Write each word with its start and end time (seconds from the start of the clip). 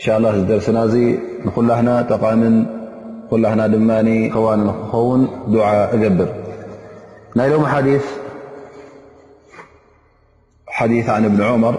إنشاء 0.00 0.16
الله 0.18 0.38
درس 0.38 0.68
ناي 0.70 1.18
نقلنا 1.46 2.02
تقع 2.02 2.34
من 2.34 2.64
لهنا 3.32 3.66
دماني 3.66 4.32
خوان 4.32 4.72
خون 4.92 5.28
دعا 5.52 5.94
جبر 5.96 6.28
نالم 7.36 7.66
حديث 10.78 11.08
عن 11.08 11.24
ابن 11.24 11.42
عمر 11.42 11.74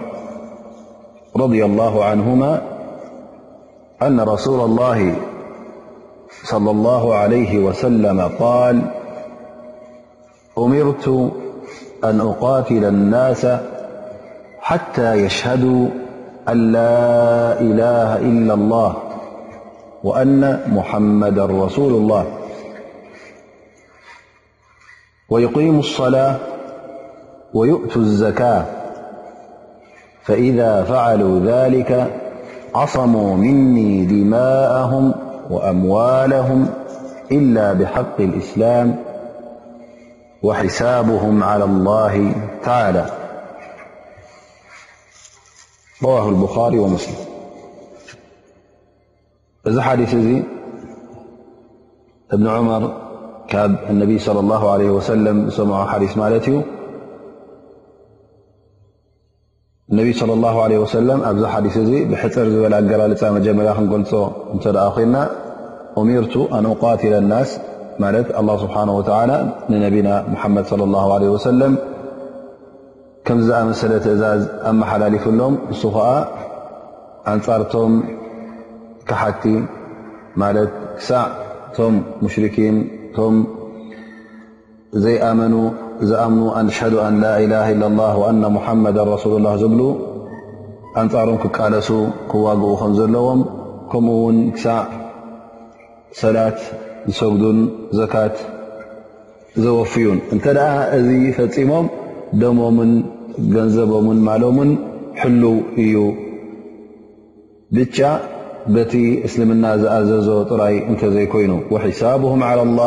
رضي 1.36 1.64
الله 1.64 2.04
عنهما 2.04 2.62
أن 4.02 4.20
رسول 4.20 4.60
الله 4.60 5.14
صلى 6.44 6.70
الله 6.70 7.14
عليه 7.14 7.58
وسلم 7.58 8.18
-قال 8.38 8.76
أمرت 10.58 11.32
أن 12.04 12.20
أقاتل 12.20 12.84
الناس 12.84 13.46
حتى 14.60 15.14
يشهدوا 15.14 15.88
أن 16.48 16.72
لا 16.72 17.60
إله 17.60 18.16
إلا 18.16 18.54
الله 18.54 18.94
وأن 20.04 20.60
محمدا 20.72 21.44
رسول 21.46 21.92
الله 21.92 22.26
ويقيم 25.28 25.78
الصلاة 25.78 26.36
ويؤتوا 27.54 28.02
الزكاة 28.02 28.64
فإذا 30.22 30.84
فعلوا 30.84 31.40
ذلك 31.40 32.10
عصموا 32.74 33.36
مني 33.36 34.04
دماءهم 34.04 35.14
وأموالهم 35.50 36.66
إلا 37.32 37.72
بحق 37.72 38.20
الإسلام 38.20 38.96
وحسابهم 40.42 41.42
على 41.44 41.64
الله 41.64 42.34
تعالى 42.64 43.06
ረዋه 46.04 46.24
الብخሪ 46.32 46.74
ወስሊም 46.82 47.18
እዚ 49.68 49.76
ሓዲث 49.86 50.12
እዚ 50.20 50.26
እብን 52.34 52.46
ዑመር 52.54 52.84
ካብ 53.52 53.72
ነብ 53.98 54.10
صى 54.24 54.40
ه 54.60 54.64
ለ 55.26 55.28
ሰምዖ 55.56 55.76
ሓዲث 55.90 56.12
ማለት 56.22 56.46
እዩ 56.50 56.56
ነ 59.96 59.98
ص 60.18 60.22
ه 60.56 61.52
ኣብዚ 61.52 61.76
ዲ 61.86 61.86
እዚ 61.86 61.92
ብሕፅር 62.10 62.46
ዝበለ 62.54 62.74
ኣገላልፃ 62.80 63.22
መጀመርያ 63.36 63.70
ክንገልፆ 63.78 64.12
እተ 64.56 64.64
ኣ 64.86 64.88
ኮልና 64.96 65.16
أሚርቱ 66.02 66.34
ኣን 66.58 66.64
أቃትለ 66.72 67.14
ናስ 67.32 67.50
ማት 68.04 68.16
ه 68.52 68.56
ስብሓነه 68.64 69.38
ንነብና 69.72 70.08
ሓመድ 70.42 70.64
ص 70.72 70.72
له 70.94 71.42
ሰለ 71.48 71.60
ከምዝኣ 73.26 73.58
መሰለ 73.70 73.92
ትእዛዝ 74.04 74.40
ኣመሓላሊፍሎም 74.70 75.54
ንሱ 75.70 75.82
ከዓ 75.96 76.06
ኣንፃርቶም 77.32 77.92
ካሓቲ 79.08 79.42
ማለት 80.42 80.70
ክሳዕ 80.98 81.22
እቶም 81.68 81.94
ሙሽርኪን 82.22 82.76
እቶም 83.08 83.36
ዘይኣመኑ 85.04 85.54
ዘኣምኑ 86.10 86.44
ኣንሽዱ 86.62 86.94
ኣን 87.06 87.14
ላኢላ 87.26 87.54
ኢለ 87.74 87.82
ላ 88.00 88.08
አና 88.30 88.42
ሙሓመዳ 88.56 88.96
ረሱሉ 89.14 89.32
ላ 89.46 89.54
ዘብሉ 89.62 89.80
ኣንፃሮም 91.02 91.38
ክቃለሱ 91.46 91.88
ክዋግኡ 92.30 92.70
ከም 92.82 92.92
ዘለዎም 92.98 93.40
ከምኡ 93.92 94.14
ውን 94.26 94.38
ክሳዕ 94.58 94.80
ሰላት 96.22 96.58
ዝሰግዱን 97.10 97.58
ዘካት 98.00 98.36
ዘወፍዩን 99.62 100.18
እንተ 100.34 100.44
ደኣ 100.58 100.72
እዚ 100.98 101.08
ፈፂሞም 101.38 101.86
ደሞምን 102.40 102.90
ገንዘቦምን 103.54 104.18
ማሎምን 104.26 104.70
ሕልው 105.20 105.56
እዩ 105.82 105.96
ብቻ 107.76 107.98
በቲ 108.74 108.94
እስልምና 109.26 109.64
ዝኣዘዞ 109.82 110.28
ጥራይ 110.50 110.74
እተዘይኮይኑ 110.92 111.52
ሒሳብهም 111.84 112.42
ላ 112.80 112.84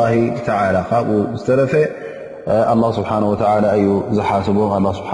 ካብኡ 0.90 1.18
ዝተረፈ 1.40 1.74
ه 2.80 2.98
ስብሓه 2.98 3.24
እዩ 3.78 3.88
ዝሓስቦም 4.18 4.86
ስሓ 4.98 5.12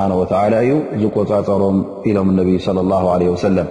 እዩ 0.63 0.71
ዝቆፃፀሮም 1.03 1.77
ኢሎም 2.09 2.29
ነ 2.37 2.47
ه 2.99 3.03
ወሰለም 3.33 3.67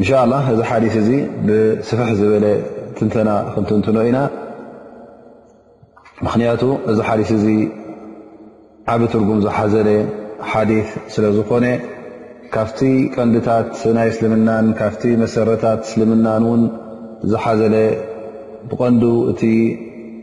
እንሻ 0.00 0.10
ላ 0.32 0.36
እዚ 0.54 0.60
ሓዲስ 0.70 0.94
እ 1.16 1.18
ብስፍሕ 1.46 2.08
ዝበለ 2.20 2.46
ትንተና 2.98 3.30
ክንትንትኖ 3.54 3.98
ኢና 4.10 4.18
ምክንያቱ 6.26 6.62
እዚ 6.92 6.98
ሓስ 7.08 7.30
እ 7.56 7.56
ዓብ 8.92 9.02
ትርጉም 9.12 9.40
ዝሓዘለ 9.46 9.88
ሓዲث 10.50 10.88
ስለ 11.14 11.24
ዝኾነ 11.36 11.66
ካብቲ 12.54 12.78
ቀንድታት 13.14 13.68
ናይ 13.96 14.08
እስልምናን 14.12 14.66
ካቲ 14.78 15.02
መሰረታት 15.22 15.80
እስልምና 15.88 16.26
ን 16.44 16.62
ዝሓዘለ 17.32 17.76
ብቀን 18.70 18.96
እቲ 19.32 19.42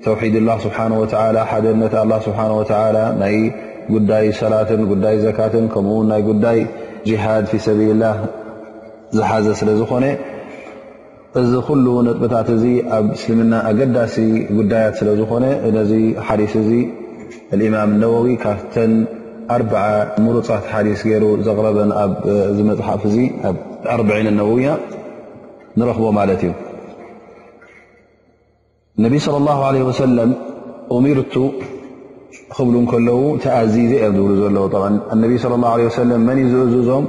ተውሒድ 0.06 0.36
ላ 0.48 0.58
ስብሓه 0.66 0.92
ሓደ 1.52 1.66
ነ 1.84 1.90
ስብሓ 2.26 2.40
ናይ 3.22 3.38
ጉዳይ 3.94 4.26
ሰላትን 4.42 4.82
ጉዳይ 4.92 5.16
ዘካት 5.26 5.54
ከውን 5.74 6.06
ናይ 6.12 6.22
ጉዳይ 6.30 6.60
ጅሃድ 7.08 7.46
ፊ 7.52 7.64
ሰብል 7.68 7.92
ላ 8.04 8.06
ዝሓዘ 9.18 9.48
ስለ 9.62 9.70
ዝኾነ 9.82 10.06
እዚ 11.42 11.52
ኩሉ 11.68 11.86
ነጥብታት 12.08 12.48
እዚ 12.58 12.64
ኣብ 12.96 13.06
እስልምና 13.18 13.54
ኣገዳሲ 13.70 14.16
ጉዳያት 14.58 14.94
ስለዝኾነ 15.00 15.46
ዚ 15.90 15.94
ሓዲ 16.28 16.42
እማም 17.56 17.92
ነወዊ 18.02 18.28
ካብተን 18.44 18.94
ኣ 19.56 19.58
ሙሩፃት 20.24 20.64
ሓዲስ 20.72 21.02
ገይሩ 21.10 21.24
ዘቕረበን 21.46 21.92
ኣብ 22.02 22.12
ዝመፅሓፍ 22.58 23.04
እ 23.10 23.26
ኣ 23.48 23.52
ኣር 23.94 24.00
ነወውእያ 24.40 24.70
ንረክቦ 25.80 26.06
ማለት 26.20 26.42
እዩ 26.46 26.52
ነቢ 29.06 29.14
صለ 29.26 29.36
الላه 29.42 29.60
ع 29.72 29.96
ሰለም 30.04 30.30
እሚርቱ 30.96 31.36
ክብሉ 32.56 32.76
ከለዉ 32.92 33.20
ተኣዚዘ 33.44 33.92
እ 34.04 34.10
ዝብሉ 34.18 34.32
ዘለዉ 34.42 34.66
ነ 34.94 35.26
ለ 35.32 35.82
ه 35.98 36.02
ለ 36.12 36.14
መን 36.28 36.40
ዝእዙዞም 36.52 37.06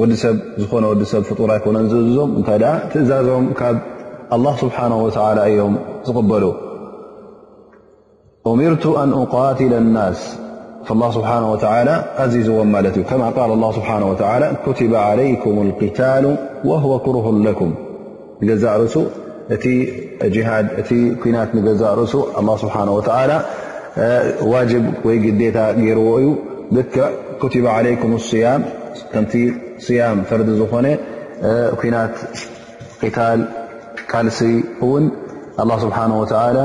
ወዲሰብ 0.00 0.36
ዝኾነ 0.62 0.84
ወዲሰብ 0.92 1.22
ፍጡር 1.28 1.50
ኣይኮነ 1.54 1.76
ዝእዝዞም 1.92 2.30
እታይ 2.40 2.58
ትእዛዞም 2.90 3.46
ካብ 3.60 3.76
ስብሓ 4.62 4.78
እዮም 5.50 5.74
ዝቕበሉ 6.08 6.44
أمرت 8.46 8.86
أن 8.86 9.12
أقاتل 9.12 9.74
الناس 9.74 10.36
فالله 10.84 11.10
سبحانه 11.10 11.52
وتعالى 11.52 11.90
أ 12.18 12.28
كما 13.10 13.28
ال 13.28 13.52
الله 13.52 13.72
سبانه 13.72 14.10
وتلى 14.10 14.52
كتب 14.66 14.94
عليكم 14.94 15.62
القتال 15.70 16.36
وهو 16.64 16.98
كره 16.98 17.32
لكم 17.38 17.74
أالله 18.42 18.86
سبانهوتالى 22.62 23.42
اجب 24.46 24.84
ي 25.80 25.92
ر 25.98 26.82
كت 27.42 27.56
عليكم 27.74 28.08
اصم 28.14 28.62
م 29.14 29.24
صيام 29.78 30.22
فرد 30.28 30.48
ن 30.48 30.96
نت 31.84 32.14
قال 33.18 34.26
لس 34.26 34.42
نالله 35.58 35.76
سبانه 35.84 36.20
وتالى 36.20 36.64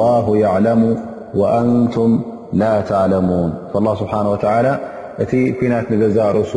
ላ 0.00 0.04
ያዕለሙ 0.44 0.82
ዋአንቱም 1.40 2.12
ላ 2.60 2.68
ተዕለሙን 2.90 3.50
ላ 3.86 3.90
ስብሓን 4.00 4.26
ወላ 4.32 4.68
እቲ 5.22 5.32
ኩናት 5.58 5.86
ንገዛ 5.92 6.18
ርሱ 6.36 6.52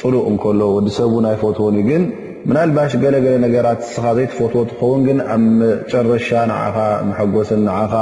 ፅሉቅ 0.00 0.24
እንከሎ 0.30 0.60
ወዲ 0.76 0.88
ሰብ 0.98 1.12
ናይ 1.24 1.34
ፎቶን 1.42 1.74
እዩ 1.80 1.84
ግን 1.88 2.02
ምናልባሽ 2.48 2.92
ገለገለ 3.02 3.34
ነገራት 3.46 3.80
ስኻ 3.94 4.04
ዘይቲፎቶ 4.16 4.54
ትኸውን 4.70 5.00
ግን 5.08 5.18
ኣብ 5.34 5.42
መጨረሻ 5.60 6.28
ንኻ 6.50 6.76
መሐጎስን 7.10 7.60
ንዓኻ 7.66 7.92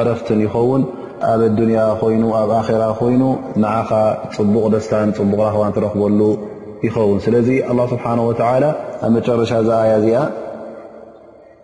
ዕረፍትን 0.00 0.40
ይኸውን 0.46 0.82
ኣብ 1.30 1.40
ዱንያ 1.60 1.80
ኮይኑ 2.02 2.24
ኣብ 2.40 2.50
ኣራ 2.58 2.82
ኮይኑ 3.00 3.22
ንዓኻ 3.64 3.90
ፅቡቕ 4.36 4.64
ደስታን 4.74 5.08
ፅቡቕ 5.20 5.38
ራክባን 5.46 5.72
ትረክበሉ 5.76 6.20
ይኸውን 6.88 7.18
ስለዚ 7.28 7.48
ስብሓ 7.94 8.04
ወላ 8.28 8.66
ኣብ 9.04 9.10
መጨረሻ 9.16 9.52
ዛኣያ 9.70 9.94
ዚኣ 10.04 10.18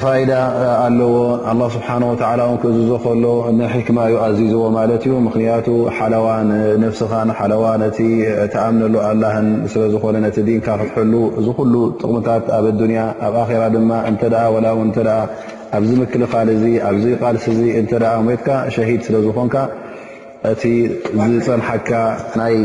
ፋይዳ 0.00 0.30
ኣለዎ 0.84 1.14
ኣ 1.50 1.52
ስብሓወተ 1.74 2.22
ክእዚዘከሎ 2.62 3.24
ንሕክማ 3.58 3.98
ዩ 4.12 4.16
ኣዚዝዎ 4.26 4.62
ማለት 4.76 5.02
እዩ 5.08 5.14
ምክንያቱ 5.26 5.66
ሓለዋን 5.96 6.48
ፍስኻን 6.94 7.30
ሓዋን 7.40 7.82
ተኣምነሉ 8.54 8.94
ኣላን 9.08 9.46
ስለዝኾነ 9.74 10.16
ነቲ 10.24 10.36
ዲንካ 10.48 10.66
ክትሕሉ 10.80 11.14
እዚ 11.38 11.46
ኩሉ 11.58 11.74
ጥቕምታት 12.00 12.44
ኣብ 12.58 12.66
ዱንያ 12.80 13.02
ኣብኣራ 13.28 13.62
ድማ 13.76 13.90
እተ 14.10 14.22
ወላው 14.56 14.78
እ 14.86 14.90
ኣብዚ 15.76 15.90
ምክልኻል 16.02 16.48
ኣብዚ 16.90 17.04
ቃልሲ 17.22 17.46
እተ 17.82 17.90
ሞትካ 18.26 18.48
ሸሂድ 18.74 19.00
ስለዝኮንካ 19.08 19.56
እቲ 20.52 20.62
ዝፀንሓካ 21.36 21.90
ናይ 22.42 22.56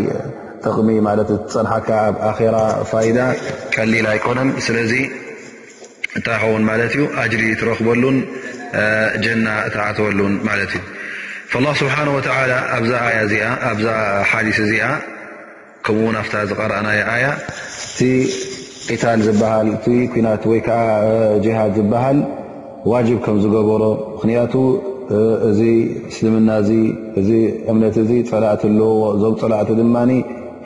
ጥቕሚ 0.66 0.90
ማለት 1.10 1.30
ፀንሓካ 1.56 1.90
ኣብ 2.10 2.16
ኣራ 2.30 2.58
ፋይ 2.92 3.10
ቀሊል 3.78 4.08
ኣይኮነን 4.14 4.50
ስለዚ 4.66 4.92
እታ 6.18 6.28
ኸውን 6.42 6.64
ማለት 6.70 6.94
እዩ 6.98 7.04
ኣጅሪ 7.24 7.42
ትረክበሉን 7.62 8.16
ጀና 9.24 9.48
ተዓተወሉን 9.74 10.34
ማለት 10.48 10.72
እዩ 10.80 11.62
ላ 11.66 11.72
ስብሓ 11.82 11.96
ወ 12.16 12.18
ዛ 13.82 13.88
ሓዲ 14.32 14.48
እዚኣ 14.64 14.88
ከምኡውን 15.86 16.16
ኣ 16.22 16.24
ዝቀረአና 16.52 16.88
ኣያ 17.16 17.26
እቲ 18.94 18.96
ታል 19.02 19.20
ዝሃል 19.28 19.68
እ 19.92 20.22
ናት 20.28 20.44
ወይዓ 20.52 20.70
ሃድ 21.58 21.72
ዝበሃል 21.78 22.20
ዋጅብ 22.94 23.20
ከም 23.26 23.38
ዝገበሮ 23.44 23.84
ምክንያቱ 24.14 24.54
እዚ 25.50 25.62
እስልምና 26.12 26.50
እዚ 27.22 27.30
እምነት 27.72 27.96
እ 28.04 28.24
ፀላእቲ 28.32 28.64
ለዎ 28.80 28.94
እዞም 29.18 29.36
ፀላእቲ 29.44 29.70
ድማ 29.82 29.96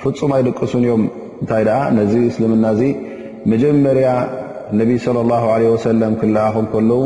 ፍፁም 0.04 0.31
ኣይደቀሱን 0.38 0.84
እዮም 0.88 1.04
እንታይ 1.42 1.63
ነዚ 2.00 2.13
እስልምና 2.31 2.66
እ 2.88 2.89
መጀመርያ 3.51 4.07
እነቢ 4.74 4.92
صለى 5.06 5.20
الله 5.25 5.44
عله 5.56 5.70
سለም 5.88 6.14
ክልኣኹም 6.22 6.66
ከለዉ 6.74 7.02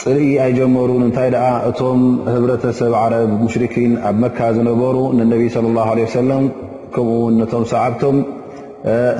ፅልኢ 0.00 0.24
ኣይጀመሩን 0.44 1.02
እንታይ 1.06 1.28
ኣ 1.44 1.50
እቶም 1.68 2.00
ህብረተሰብ 2.32 2.92
ዓረብ 3.02 3.28
ሙሽርኪን 3.44 3.92
ኣብ 4.08 4.16
መካ 4.22 4.38
ዝነበሩ 4.56 4.96
ነቢ 5.32 5.42
صى 5.54 5.58
اله 5.72 5.88
عه 5.94 6.00
ሰም 6.14 6.42
ከምኡውን 6.94 7.34
ነቶም 7.40 7.64
ሰዓብቶም 7.72 8.16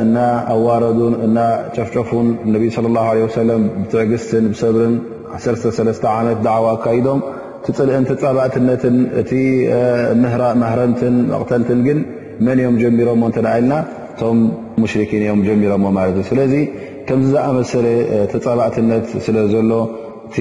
እና 0.03 0.17
ኣዋረዱን 0.55 1.15
እና 1.27 1.39
ጨፍጨፉን 1.77 2.27
ነ 2.53 2.55
صى 2.77 2.81
اه 2.89 3.25
ع 3.47 3.49
ብትዕግስትን 3.81 4.45
ሰብርን 4.61 4.95
1ሰለተ 5.39 6.03
ዓመት 6.19 6.39
ዳዕዋ 6.49 6.67
ካዶም 6.85 7.21
ፅልእንቲ 7.79 8.11
ፀባእትነትን 8.25 8.97
እቲ 9.21 9.31
ማህረምትን 10.63 11.15
መቕተልትን 11.33 11.81
ግን 11.89 11.99
መን 12.47 12.59
እዮም 12.63 12.77
ጀሚሮሞ 12.83 13.23
ተ 13.37 13.39
ኢልና 13.57 13.73
ሙሽን 14.81 15.03
እዮም 15.19 15.41
ጀሚሮሞ 15.47 15.85
ማለት 15.97 16.17
እዩ 16.21 16.25
ስለዚ 16.31 16.55
ከምዚ 17.09 17.29
ዝኣመሰለ 17.35 17.87
ተፀባእትነት 18.33 19.07
ስለ 19.27 19.37
ዘሎ 19.53 19.73
እቲ 20.29 20.37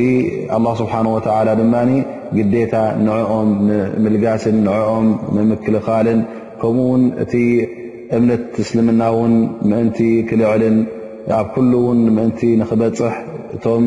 ኣላ 0.55 0.65
ስብሓ 0.81 0.93
ወላ 1.15 1.49
ድማ 1.59 1.75
ግዴታ 2.37 2.75
ንዕኦም 3.05 3.49
ንምልጋስን 3.69 4.55
ንዕኦም 4.67 5.07
ንምክልኻልን 5.37 6.19
ከምኡውን 6.61 7.03
እቲ 7.23 7.33
እምነት 8.15 8.45
እስልምና 8.63 9.01
እውን 9.13 9.33
ምእንቲ 9.69 9.99
ክልዕልን 10.29 10.77
ኣብ 11.37 11.47
ኩሉ 11.53 11.71
ውን 11.85 12.01
ምእንቲ 12.17 12.41
ንኽበፅሕ 12.61 13.13
እቶም 13.55 13.85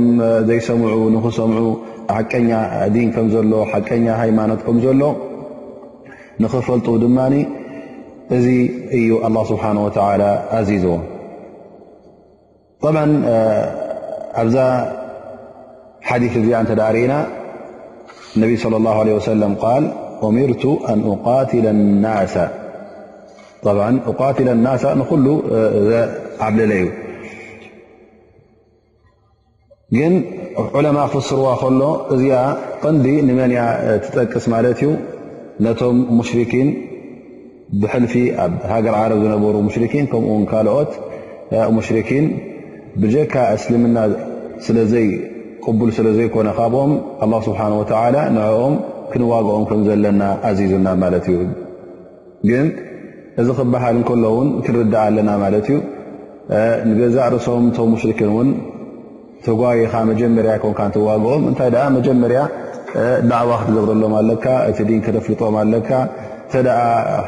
ዘይሰምዑ 0.48 0.94
ንኽሰምዑ 1.16 1.66
ሓቀኛ 2.16 2.50
ዲን 2.94 3.08
ከም 3.14 3.26
ዘሎ 3.34 3.52
ሓቀኛ 3.72 4.06
ሃይማኖት 4.22 4.60
ከም 4.66 4.76
ዘሎ 4.86 5.02
ንኽፈልጡ 6.44 6.86
ድማ 7.04 7.18
እዚ 8.36 8.48
እዩ 8.96 9.10
الله 9.22 9.36
نه 9.40 9.84
وى 9.84 9.88
ዎ 9.90 9.92
ط 9.96 10.00
ኣዛ 14.40 14.54
ث 16.32 16.36
እዚ 16.40 16.48
ዳሪና 16.80 17.12
صلى 18.64 18.76
الله 18.80 18.96
عله 19.02 19.12
ول 19.16 19.44
أቱ 20.50 20.64
ዓለዩ 26.46 26.84
ግ 29.94 30.04
عለء 30.76 30.96
ክፍስርዋ 31.12 31.46
ሎ 31.80 31.82
እዚ 32.14 32.24
ቀዲ 32.84 33.06
መ 33.40 33.40
ጠቅስ 34.14 34.46
ዩ 34.82 34.88
ቶ 35.80 35.82
ሽ 36.30 36.52
ብሕልፊ 37.80 38.12
ኣብ 38.44 38.52
ሃገር 38.72 38.94
ዓረብ 39.00 39.18
ዝነበሩ 39.24 39.56
ሙሽርኪን 39.66 40.04
ከምኡውን 40.10 40.44
ካልኦት 40.50 40.92
ሙሽርኪን 41.76 42.26
ብጀካ 43.02 43.34
እስልምና 43.56 43.98
ስለዘይቅቡል 44.66 45.90
ስለዘይኮነ 45.98 46.48
ካብኦም 46.58 46.92
ኣ 47.24 47.26
ስብሓን 47.48 47.72
ወተላ 47.80 48.16
ንኦም 48.36 48.74
ክንዋግኦም 49.12 49.62
ከም 49.70 49.80
ዘለና 49.88 50.22
ኣዚዝና 50.50 50.86
ማለት 51.02 51.26
እዩ 51.32 51.40
ግን 52.50 52.66
እዚ 53.40 53.48
ክበሃል 53.58 53.96
እከሎውን 54.02 54.48
ክንርዳእ 54.64 55.04
ኣለና 55.10 55.30
ማለት 55.44 55.66
እዩ 55.72 55.78
ንገዛእ 56.90 57.28
ርሶም 57.34 57.64
ቶም 57.76 57.88
ሙሽርኪን 57.94 58.28
እውን 58.32 58.48
ተጓይካ 59.46 59.94
መጀመርያ 60.10 60.52
ኮን 60.62 60.74
እትዋግኦም 60.92 61.42
እንታይ 61.50 61.70
መጀመርያ 61.98 62.40
ዳዕዋ 63.30 63.52
ክትገብረሎም 63.60 64.12
ኣለካ 64.20 64.44
እቲ 64.70 64.78
ዲን 64.88 65.00
ክተፍልጦም 65.06 65.56
ኣለካ 65.62 65.90
እተ 66.56 66.66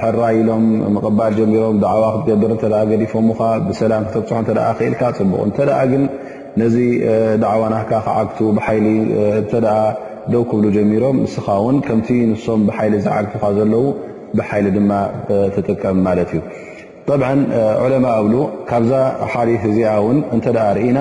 ሕራይሎም 0.00 0.62
ምቕባል 0.94 1.32
ጀሚሮም 1.38 1.74
ድዕዋ 1.82 2.04
ክትገብር 2.12 2.52
ተ 2.62 2.68
ገዲፎም 2.90 3.26
ብሰላም 3.66 4.02
ክተብፅሖ 4.06 4.36
እተ 4.42 4.50
ክእልካ 4.78 5.02
ፅቡቕ 5.16 5.40
እተ 5.50 5.58
ግን 5.90 6.02
ነዚ 6.60 6.76
ዳዕዋ 7.42 7.62
ናካ 7.74 7.90
ክዓግ 8.06 8.30
ብሓሊ 8.56 8.86
እተ 9.40 9.52
ደው 10.32 10.42
ክብሉ 10.50 10.64
ጀሚሮም 10.76 11.16
ምስኻውን 11.24 11.76
ከምቲ 11.86 12.08
ንሶም 12.32 12.60
ብሓይሊ 12.68 12.94
ዝዓግትካ 13.04 13.44
ዘለው 13.58 13.84
ብሓይሊ 14.38 14.66
ድማ 14.76 14.90
ትጥቀም 15.54 16.00
ማለት 16.08 16.32
እዩ 16.36 16.40
ብ 17.20 17.22
ዕለማ 17.84 18.06
እብሉ 18.22 18.34
ካብዛ 18.70 18.92
ሓሊፍ 19.34 19.62
እዚኣ 19.70 19.92
እውን 20.02 20.18
እንተ 20.34 20.46
ርኢና 20.78 20.98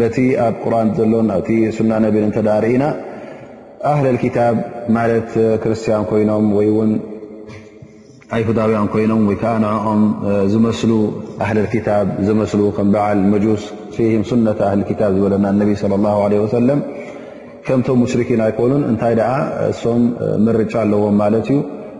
በቲ 0.00 0.16
ኣብ 0.46 0.54
ቁርን 0.64 0.88
ዘሎ 0.98 1.14
ብ 1.46 1.72
ሱና 1.78 1.92
ነቢን 2.06 2.26
እተ 2.30 2.38
ርኢና 2.64 2.84
ኣህለልኪታብ 3.90 4.56
ማለት 4.96 5.30
ክርስትያን 5.62 6.04
ኮይኖም 6.10 6.44
ወይ 6.56 6.68
ውን 6.76 6.90
ኣይሁዳውያን 8.36 8.86
ኮይኖም 8.92 9.22
ወይ 9.28 9.36
ከዓ 9.40 9.54
ንዕኦም 9.64 10.02
ዝመስሉ 10.52 10.90
ኣህልልክታብ 11.44 12.06
ዝመስሉ 12.26 12.60
ከም 12.76 12.88
በዓል 12.94 13.18
መጁስ 13.32 13.64
ፊሃም 13.94 14.22
ሱነት 14.28 14.60
ኣህልታብ 14.68 15.10
ዝበለና 15.16 15.46
እነቢ 15.54 15.72
ስለ 15.82 15.92
ላ 16.04 16.08
ለ 16.32 16.38
ወሰለም 16.44 16.80
ከምቶም 17.66 17.98
ሙሽርኪን 18.02 18.40
ኣይኮኑን 18.46 18.84
እንታይ 18.90 19.14
ደኣ 19.20 19.32
እሶም 19.72 20.00
መርጫ 20.46 20.72
ኣለዎም 20.84 21.16
ማለት 21.22 21.48
እዩ 21.54 21.58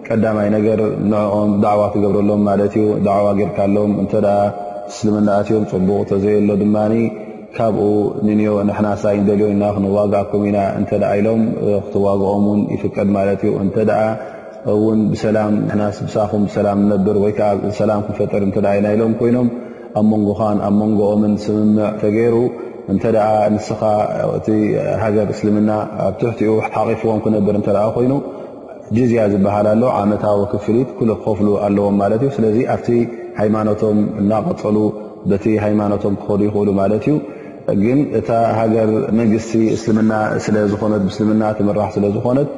ቀዳማይ 0.08 0.48
ነገር 0.56 0.80
ንዕኦም 1.12 1.50
ድዕዋ 1.64 1.82
ክገብረሎም 1.94 2.40
ማለት 2.50 2.72
እዩ 2.82 2.86
ዳዕዋ 3.08 3.28
ጌርካሎም 3.40 3.92
እንተደ 4.04 4.28
እስልምናእትዮም 4.92 5.66
ፅቡቅ 5.74 6.00
ተዘየሎ 6.12 6.48
ድማ 6.62 6.76
ካብኡ 7.56 7.86
ንኒ 8.26 8.40
ንሕናሳይንደልዮ 8.68 9.46
ኢና 9.54 9.64
ክንዋጋኣኩም 9.76 10.42
ኢና 10.48 10.58
እንተ 10.78 10.90
ኢሎም 11.18 11.40
ክትዋግኦም 11.86 12.44
ን 12.58 12.60
ይፍቀድ 12.74 13.08
ማለት 13.16 13.40
ዩ 13.46 13.50
እንተ 13.64 13.76
ውን 14.82 15.00
ብሰላ 15.12 15.38
ስብሳኹም 15.98 16.42
ሰላም 16.56 16.80
ነብር 16.92 17.16
ወይከዓሰላም 17.24 18.00
ክንፈጠር 18.06 18.42
እተ 18.48 18.58
ኢና 18.78 18.86
ኢሎም 18.96 19.14
ኮይኖም 19.22 19.48
ኣብ 20.00 20.04
መንጎኻን 20.12 20.58
ኣብ 20.68 20.74
መንጎኦምን 20.82 21.32
ስምምዕ 21.44 21.90
ተገይሩ 22.02 22.36
እንተ 22.94 23.04
ንስኻ 23.54 23.80
እቲ 24.36 24.46
ሃገር 25.02 25.28
እስልምና 25.34 25.70
ኣብ 26.06 26.14
ትሕቲኡ 26.22 26.52
ሓቂፍዎም 26.70 27.20
ክነብር 27.26 27.56
እተ 27.60 27.68
ኮይኑ 27.98 28.12
ግዝያ 28.96 29.20
ዝበሃል 29.34 29.66
ኣሎ 29.74 29.82
ዓመታዊ 30.00 30.40
ክፍሊት 30.54 30.88
ኩልእ 30.98 31.14
ክከፍሉ 31.20 31.48
ኣለዎም 31.66 31.94
ማለት 32.04 32.22
ዩ 32.26 32.30
ስለዚ 32.38 32.56
ኣብቲ 32.74 32.88
ሃይማኖቶም 33.42 33.98
እናቀፀሉ 34.22 34.78
በቲ 35.30 35.44
ሃይማኖቶም 35.66 36.14
ክከዱ 36.20 36.40
ይኽእሉ 36.46 36.68
ማለት 36.80 37.04
እዩ 37.08 37.14
ግን 37.82 37.98
እታ 38.18 38.30
ሃገር 38.58 38.88
መንግስቲ 39.18 39.52
እስልምና 39.76 40.12
ስለዝኾነት 40.44 41.00
ብእስልምና 41.06 41.42
ትምራሕ 41.58 41.88
ስለ 41.96 42.04
ዝኾነት 42.16 42.48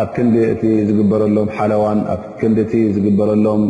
ኣብ 0.00 0.08
ክንዲ 0.16 0.34
እቲ 0.54 0.64
ዝግበረሎም 0.88 1.48
ሓለዋን 1.56 1.98
ኣብ 2.14 2.20
ክንዲ 2.40 2.58
እቲ 2.66 2.74
ዝግበረሎም 2.96 3.62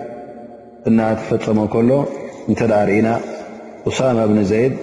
እናተፈፀመ 0.89 1.57
እከሎ 1.67 1.89
እንተ 2.49 2.59
ርእና 2.89 3.07
ኡሳማ 3.89 4.17
እብን 4.27 4.39
ዘይድ 4.51 4.73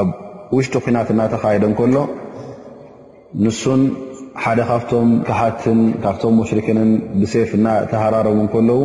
ኣብ 0.00 0.08
ውሽጢ 0.56 0.74
ኩናት 0.84 1.08
እናተኻይደ 1.14 1.64
ከሎ 1.78 1.96
ንሱን 3.44 3.82
ሓደ 4.44 4.58
ካብቶም 4.70 5.10
ካሓትን 5.28 5.80
ካብቶም 6.04 6.34
ሙሽርክንን 6.40 6.90
ብሴፍ 7.20 7.50
ናተሃራረቡ 7.66 8.38
ከለዉ 8.54 8.80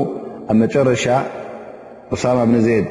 ኣብ 0.52 0.58
መጨረሻ 0.62 1.06
ዑሳማ 2.18 2.38
ብን 2.52 2.60
ዘይድ 2.68 2.88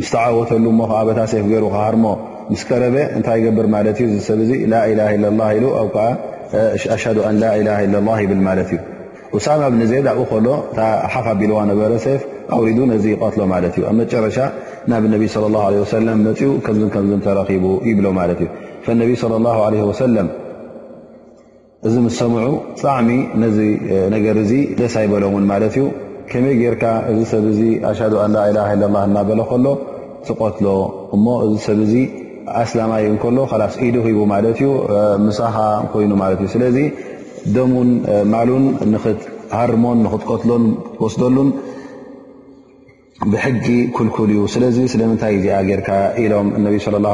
ምስ 0.00 0.10
ተዓወተሉ 0.14 0.64
ሞ 0.78 0.86
ከዓ 0.92 1.00
ታ 1.18 1.26
ሰፍ 1.32 1.44
ገይሩ 1.52 1.64
ካሃርሞ 1.74 2.04
ምስ 2.52 2.62
ቀረበ 2.68 2.96
እንታይ 3.18 3.36
ይገብር 3.42 3.66
ማለት 3.76 3.98
እዩ 4.06 4.16
ሰብ 4.30 4.40
ዚ 4.52 4.62
ላላ 4.74 5.00
ላ 5.40 5.50
ኢ 5.58 5.66
ኣከዓ 5.82 6.06
ኣሽ 6.96 7.04
ላላ 7.42 7.68
ይብል 8.24 8.40
ማለት 8.48 8.70
እዩ 8.76 8.80
ኡሳማ 9.38 9.62
ኣብንዘድ 9.70 10.06
ኣብኡ 10.12 10.22
ከሎ 10.30 10.46
ሓፍ 11.12 11.24
ኣቢልዋ 11.32 11.58
ነበረ 11.70 11.90
ሰፍ 12.04 12.22
ኣውሪዱ 12.54 12.78
ነዚ 12.92 13.04
ይቆትሎ 13.14 13.42
ማለት 13.52 13.74
እዩ 13.78 13.84
ኣብ 13.90 13.96
መጨረሻ 14.00 14.36
ናብ 14.90 15.04
ነቢ 15.14 15.24
ለ 15.74 15.78
ሰለም 15.94 16.18
ነፅኡ 16.28 16.48
ከምዝንከምዝ 16.66 17.12
እተረኪቡ 17.18 17.64
ይብሎ 17.88 18.06
ማለት 18.20 18.38
እዩ 18.44 18.48
ፈነቢ 18.86 19.10
ለ 19.32 19.40
ላ 19.44 19.54
ለ 19.74 19.82
ወሰለም 19.90 20.28
እዚ 21.88 21.94
ም 22.06 22.08
ሰምዑ 22.20 22.46
ብጣዕሚ 22.78 23.10
ነዚ 23.42 23.58
ነገር 24.14 24.36
እዚ 24.44 24.52
ደስ 24.80 24.94
ኣይበሎ 25.00 25.22
ውን 25.34 25.44
ማለት 25.52 25.74
እዩ 25.78 25.84
ከመይ 26.30 26.54
ጌርካ 26.62 26.84
እዚ 27.10 27.20
ሰብ 27.32 27.44
ዚ 27.58 27.62
አሽዱ 27.90 28.12
ኣንላላ 28.24 28.58
ለላ 28.80 28.96
እናበለ 29.10 29.40
ከሎ 29.52 29.66
ዝቆትሎ 30.28 30.66
እሞ 31.16 31.24
እዚ 31.44 31.54
ሰብ 31.68 31.80
ዚ 31.92 31.94
ኣስላማይ 32.62 33.02
ከሎ 33.22 33.36
ላስ 33.62 33.74
ኢዱ 33.86 33.96
ኺቡ 34.06 34.18
ማለት 34.34 34.56
እዩ 34.60 34.68
ምሳኻ 35.28 35.56
ኮይኑ 35.92 36.12
ማለት 36.24 36.38
እዩ 36.44 36.48
ስለዚ 36.56 36.76
ደሙን 37.56 37.90
ማሉን 38.32 38.64
ኽትሃርሞን 39.04 40.00
ክትቀትሎን 40.12 40.64
ወስደሉን 41.04 41.48
ብሕጊ 43.32 43.64
ክልል 43.96 44.30
እዩ 44.34 44.42
ስለዚ 44.54 44.76
ስለምንታይ 44.92 45.34
እዚ 45.38 45.70
ርካ 45.80 45.90
ኢሎም 46.22 46.48
ላ 47.06 47.08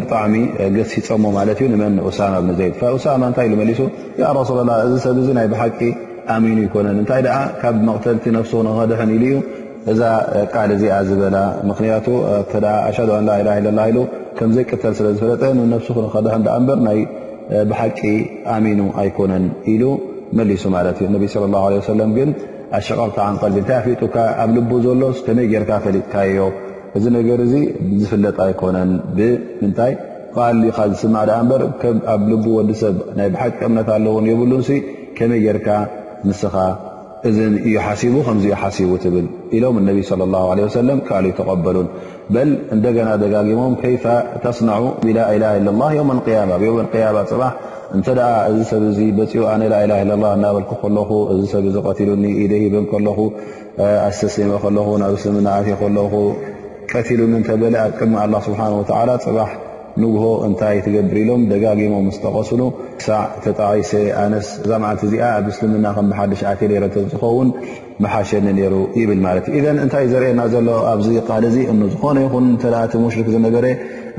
ብጣዕሚ 0.00 0.34
ገሲፀሞ 0.76 1.24
ማለት 1.38 1.60
ዩ 1.64 1.68
መን 1.82 1.94
ሳማ 2.18 2.48
ዘይ 2.58 2.70
ሳ 3.04 3.12
እታይ 3.30 3.48
ሱ 3.78 3.82
ሱላ 4.50 4.60
ላ 4.70 4.76
እዚ 4.88 4.94
ሰብ 5.06 5.18
ናይ 5.38 5.48
ብሓቂ 5.52 5.78
ኣሚኑ 6.34 6.58
ይኮነን 6.66 6.96
እንታይ 7.02 7.22
ካብ 7.60 7.76
መተልቲ 7.88 8.24
ክንድን 8.30 9.12
ኢሉ 9.16 9.22
እዩ 9.28 9.34
እዛ 9.92 10.02
ቃል 10.54 10.70
ዚኣ 10.80 10.94
ዝበላ 11.10 11.36
ምክንያቱ 11.70 12.06
ኣ 12.54 13.06
ላላ 13.48 13.86
ከዘይቀተ 14.40 14.82
ስለዝፈለጠ 15.00 15.42
ክ 15.86 17.15
ብሓቂ 17.70 18.00
ኣሚኑ 18.54 18.80
ኣይኮነን 19.00 19.44
ኢሉ 19.72 19.82
መሊሱ 20.38 20.62
ማለት 20.76 20.96
እዩ 21.02 21.06
እነቢ 21.10 21.24
ላ 21.74 21.80
ሰለ 21.90 22.00
ግን 22.18 22.30
ኣሸቀቕታዓንቀል 22.78 23.52
እንታይ 23.60 23.78
ኣፍጡካ 23.82 24.16
ኣብ 24.44 24.50
ል 24.56 24.62
ዘሎ 24.86 25.10
ከመይ 25.28 25.46
ጌርካ 25.52 25.70
ፈሊጥካ 25.84 26.14
ዮ 26.38 26.48
እዚ 26.98 27.04
ነገር 27.18 27.38
እዚ 27.46 27.54
ዝፍለጥ 28.00 28.36
ኣይኮነን 28.46 28.90
ብምንታይ 29.18 29.92
ሊካ 30.62 30.78
ዝስማ 30.92 31.14
ድ 31.28 31.32
እበር 31.42 31.62
ኣብ 32.14 32.22
ልቡ 32.30 32.46
ወዲ 32.58 32.70
ሰብ 32.82 32.96
ናይ 33.18 33.28
ብሓቂ 33.34 33.56
እምነት 33.68 33.88
ኣለዎን 33.96 34.26
የብሉን 34.30 34.64
ከመይ 35.18 35.40
ጌርካ 35.46 35.68
ምስኻ 36.28 36.54
እዚ 37.28 37.38
እዩ 37.66 37.74
ሓሲቡ 37.84 38.14
ከምዚዩ 38.26 38.52
ሓሲቡ 38.62 38.90
ትብል 39.04 39.26
ኢሎም 39.56 39.76
ነቢ 39.88 40.00
ለ 40.22 40.26
ላ 40.34 40.76
ሰለም 40.78 40.98
ቃል 41.08 41.24
ዩ 41.28 41.32
ተቀበሉን 41.38 41.86
በ 42.34 42.38
እንደገና 42.74 43.08
ደጋጊሞም 43.22 43.74
ከይፈ 43.80 44.04
ተስናዑ 44.44 44.84
ብላላ 45.02 45.44
ላ 45.66 45.72
መያማ 45.80 46.10
ማ 46.46 47.22
ፅባ 47.32 47.44
እተ 47.98 48.06
እዚ 48.50 48.58
ሰብ 48.70 48.84
በፂኡ 49.18 49.42
ኣነ 49.52 49.62
ላ 49.72 49.76
ላ 49.90 49.94
እናበልክ 50.06 50.70
ከለኹ 50.82 51.10
እዚ 51.34 51.42
ሰብ 51.52 51.64
ቀትሉኒ 51.88 52.24
ኢደሂበን 52.44 52.86
ከለኹ 52.92 53.18
ኣስተስሊመ 54.08 54.52
ከለኹ 54.64 54.88
ናብ 55.02 55.14
ስምና 55.26 55.48
ለ 55.68 56.24
ቀትሉ 56.94 57.20
ተበ 57.50 57.62
ኣ 57.84 57.86
ቅድሚ 58.00 58.26
ላ 58.34 58.38
ስብሓ 58.46 58.60
ፅ 59.28 59.62
ንጉሆ 60.02 60.24
እንታይ 60.46 60.78
ትገብር 60.86 61.16
ኢሎም 61.22 61.42
ደጋጊሞ 61.52 61.94
ስተቐሱኑ 62.16 62.62
ሳዕ 63.04 63.20
ተጣይሰ 63.44 63.90
ኣነስ 64.22 64.48
ዛ 64.70 64.78
ዓልቲ 64.88 65.02
እዚኣ 65.08 65.22
ኣብ 65.36 65.44
ምስልምና 65.50 65.86
ከም 65.96 66.06
ብሓደሽ 66.12 66.40
ኣቴሌረ 66.50 66.84
ዝኸውን 67.12 67.48
መሓሸኒ 68.04 68.46
ነሩ 68.58 68.74
ይብል 69.00 69.20
ማለት 69.26 69.46
እ 69.54 69.60
ኢን 69.60 69.78
እንታይ 69.84 70.06
ዘርእየና 70.12 70.40
ዘሎ 70.54 70.68
ኣብዚ 70.92 71.08
ል 71.44 71.46
ዚ 71.54 71.58
እዝኾነ 71.88 72.16
ይኹን 72.26 72.46
ተ 72.62 72.74
እቲ 72.86 72.94
ሙሽርክ 73.04 73.28
ዝነበረ 73.36 73.64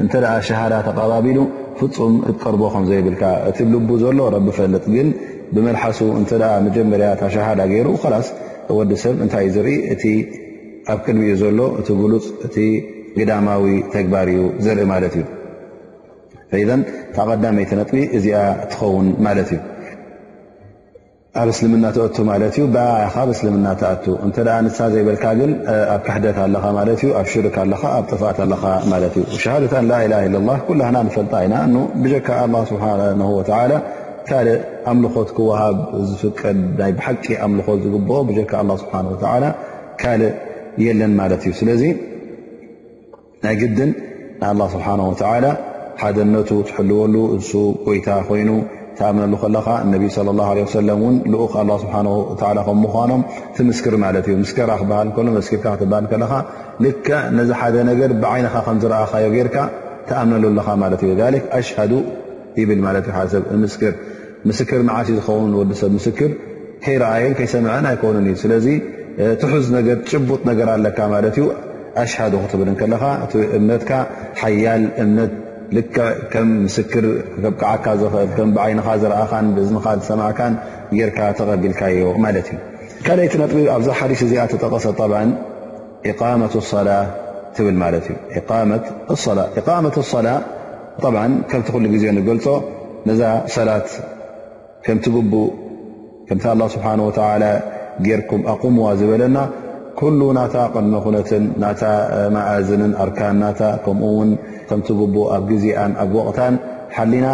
እንተኣ 0.04 0.32
ሸሃዳ 0.48 0.74
ተቀባቢሉ 0.88 1.38
ፍፁም 1.80 2.14
ክትቀርቦ 2.26 2.62
ከምዘይብልካ 2.74 3.24
እቲ 3.52 3.58
ብልቡ 3.74 3.94
ዘሎ 4.04 4.20
ረቢ 4.36 4.48
ፈልጥ 4.58 4.86
ግን 4.98 5.10
ብመልሓሱ 5.56 6.00
እተ 6.22 6.32
መጀመርያታ 6.68 7.22
ሸሃዳ 7.38 7.60
ገይሩ 7.74 7.88
ላስ 8.16 8.30
ወዲ 8.80 8.92
ሰብ 9.06 9.16
እንታይእ 9.26 9.52
ዝርኢ 9.58 9.78
እቲ 9.94 10.04
ኣብ 10.94 11.00
ቅድሚኡ 11.06 11.36
ዘሎ 11.44 11.60
እቲ 11.82 11.90
ጉሉፅ 12.02 12.26
እቲ 12.48 12.56
ግዳማዊ 13.22 13.64
ተግባር 13.96 14.28
እዩ 14.36 14.42
ዘርኢ 14.66 14.86
ማለት 14.94 15.14
እዩ 15.20 15.24
ተቀዳመይ 16.52 17.66
ተነጥቢ 17.72 18.00
እዚኣ 18.18 18.40
ትኸውን 18.72 19.08
ማለት 19.26 19.50
እዩ 19.54 19.60
ኣብ 21.40 21.48
እስልምና 21.54 21.86
ተኣቱ 21.96 22.16
ማለት 22.30 22.54
እዩ 22.58 22.64
ካ 22.76 22.86
ኣብ 23.22 23.30
እስልምና 23.34 23.68
ተኣ 23.82 23.90
እተ 24.28 24.38
ንሳ 24.66 24.78
ዘይበልካ 24.94 25.26
ግን 25.40 25.52
ኣብ 25.96 26.00
ካሕደት 26.08 26.38
ኣ 26.44 26.46
ማ 26.78 26.86
ኣብ 27.20 27.26
ሽርክ 27.32 27.56
ኣብ 27.92 28.06
ጥፋት 28.12 28.38
ኣ 28.46 28.74
ማ 28.92 29.00
እ 29.10 29.26
ሸሃደ 29.44 29.74
ላላ 29.92 30.14
ላ 30.48 30.58
ኩላና 30.70 30.98
ንፈልጣ 31.10 31.34
ኢና 31.48 31.56
ብካ 32.04 32.30
ስብሓ 32.72 32.86
ካልእ 34.30 34.62
ኣምልኮት 34.92 35.30
ክወሃብ 35.36 35.76
ዝፍቀድ 36.08 36.58
ናይ 36.80 36.92
ሓቂ 37.04 37.26
ኣምልኮት 37.46 37.80
ዝግብኦ 37.84 38.16
ብካ 38.30 38.54
ስ 38.80 38.82
ካልእ 40.02 40.34
የለን 40.86 41.14
ማለት 41.20 41.44
እዩ 41.48 41.52
ስለዚ 41.60 41.84
ናይ 43.44 43.56
ግድን 43.62 43.92
ን 44.58 44.68
ስብሓ 44.76 44.88
ሓደነቱ 46.02 46.50
ትሕልወሉ 46.70 47.16
እሱ 47.38 47.52
ጎይታ 47.86 48.10
ኮይኑ 48.28 48.50
ተኣምነሉ 48.98 49.34
ከለካ 49.44 49.68
እነቢ 49.86 50.04
ን 50.10 50.12
ስብሓ 50.72 51.94
ከምምኖም 52.68 53.22
ትምስክር 53.58 53.96
ማለት 54.04 54.26
እዩ 54.34 54.44
ስ 54.52 54.56
ክሃልሎርካ 54.58 55.66
ክትሃልከለካ 55.80 56.34
ል 56.86 56.94
ነዚ 57.38 57.50
ሓደ 57.60 57.76
ነገር 57.92 58.12
ብዓይነኻ 58.24 58.56
ከዝረኣኻዮ 58.68 59.36
ርካ 59.48 59.58
ተኣምሉለካ 60.10 60.68
ኣሽ 61.60 61.70
ይብል 62.62 62.80
ማ 62.86 62.94
ሓሰብ 63.18 63.44
ምስር 63.64 63.94
ምስር 64.50 64.70
መዓሽ 64.90 65.08
ዝኸውን 65.18 65.52
ወሰብ 65.60 65.92
ምስክር 65.98 66.32
ከይረኣየን 66.84 67.34
ከይሰምዐን 67.40 67.86
ኣይኮንን 67.92 68.26
እዩ 68.30 68.36
ስለዚ 68.44 68.66
ትሑዝ 69.42 69.68
ጭቡጥ 70.12 70.42
ነገር 70.50 70.68
ኣለካ 70.76 70.98
ማ 71.12 71.16
ዩ 71.42 71.46
ኣሽ 72.04 72.16
ክትብል 72.44 72.70
ከለካ 72.82 73.04
እ 73.24 73.44
እምነትካ 73.60 73.92
ሓያል 74.42 74.84
እምነት 75.04 75.32
ል 75.76 75.82
ከም 76.34 76.50
ምስክር 76.66 77.06
ከከዓካ 77.44 77.86
ዝኽእል 78.02 78.30
ከም 78.38 78.50
ብዓይንኻ 78.58 78.88
ዝረኣኻን 79.02 79.46
ብእኻ 79.56 79.84
ዝሰማዕካን 80.00 80.54
ርካ 81.10 81.20
ተቐቢልካዮ 81.38 81.98
ማለት 82.26 82.48
እዩ 82.52 82.60
ካደይቲ 83.06 83.34
ነጥቢብ 83.42 83.66
ኣብዛ 83.76 83.88
ሓዲስ 84.00 84.22
እዚኣ 84.28 84.44
ተጠቐሰ 84.52 84.86
ቃመት 86.20 86.54
ሰላ 86.72 86.90
ትብል 87.56 87.76
ማለት 87.84 88.06
እዩ 89.16 89.28
ላ 90.28 90.32
ከምቲ 91.52 91.70
ሉ 91.84 91.88
ግዜ 91.96 92.04
ንገልፆ 92.18 92.46
ነዛ 93.08 93.22
ሰላት 93.56 93.90
ከምቲግቡእ 94.86 95.48
ከምቲ 96.28 96.46
ላ 96.62 96.68
ስብሓን 96.76 97.02
ላ 97.44 97.48
ጌርኩም 98.06 98.42
ኣቁምዋ 98.54 98.88
ዝበለና 99.00 99.38
ኩሉ 100.00 100.20
ናታ 100.38 100.56
ቅድመ 100.74 100.96
ኹነትን 101.04 101.44
ናታ 101.62 101.82
ማእዝንን 102.34 102.92
ኣርካን 103.04 103.38
ናታ 103.44 103.62
ከምኡውን 103.86 104.30
ከምቲ 104.70 104.88
ግቡእ 105.00 105.28
ኣብ 105.36 105.44
ግዜኣን 105.52 105.92
ኣብ 106.04 106.12
ወቕታን 106.20 106.56
ሓሊና 106.98 107.28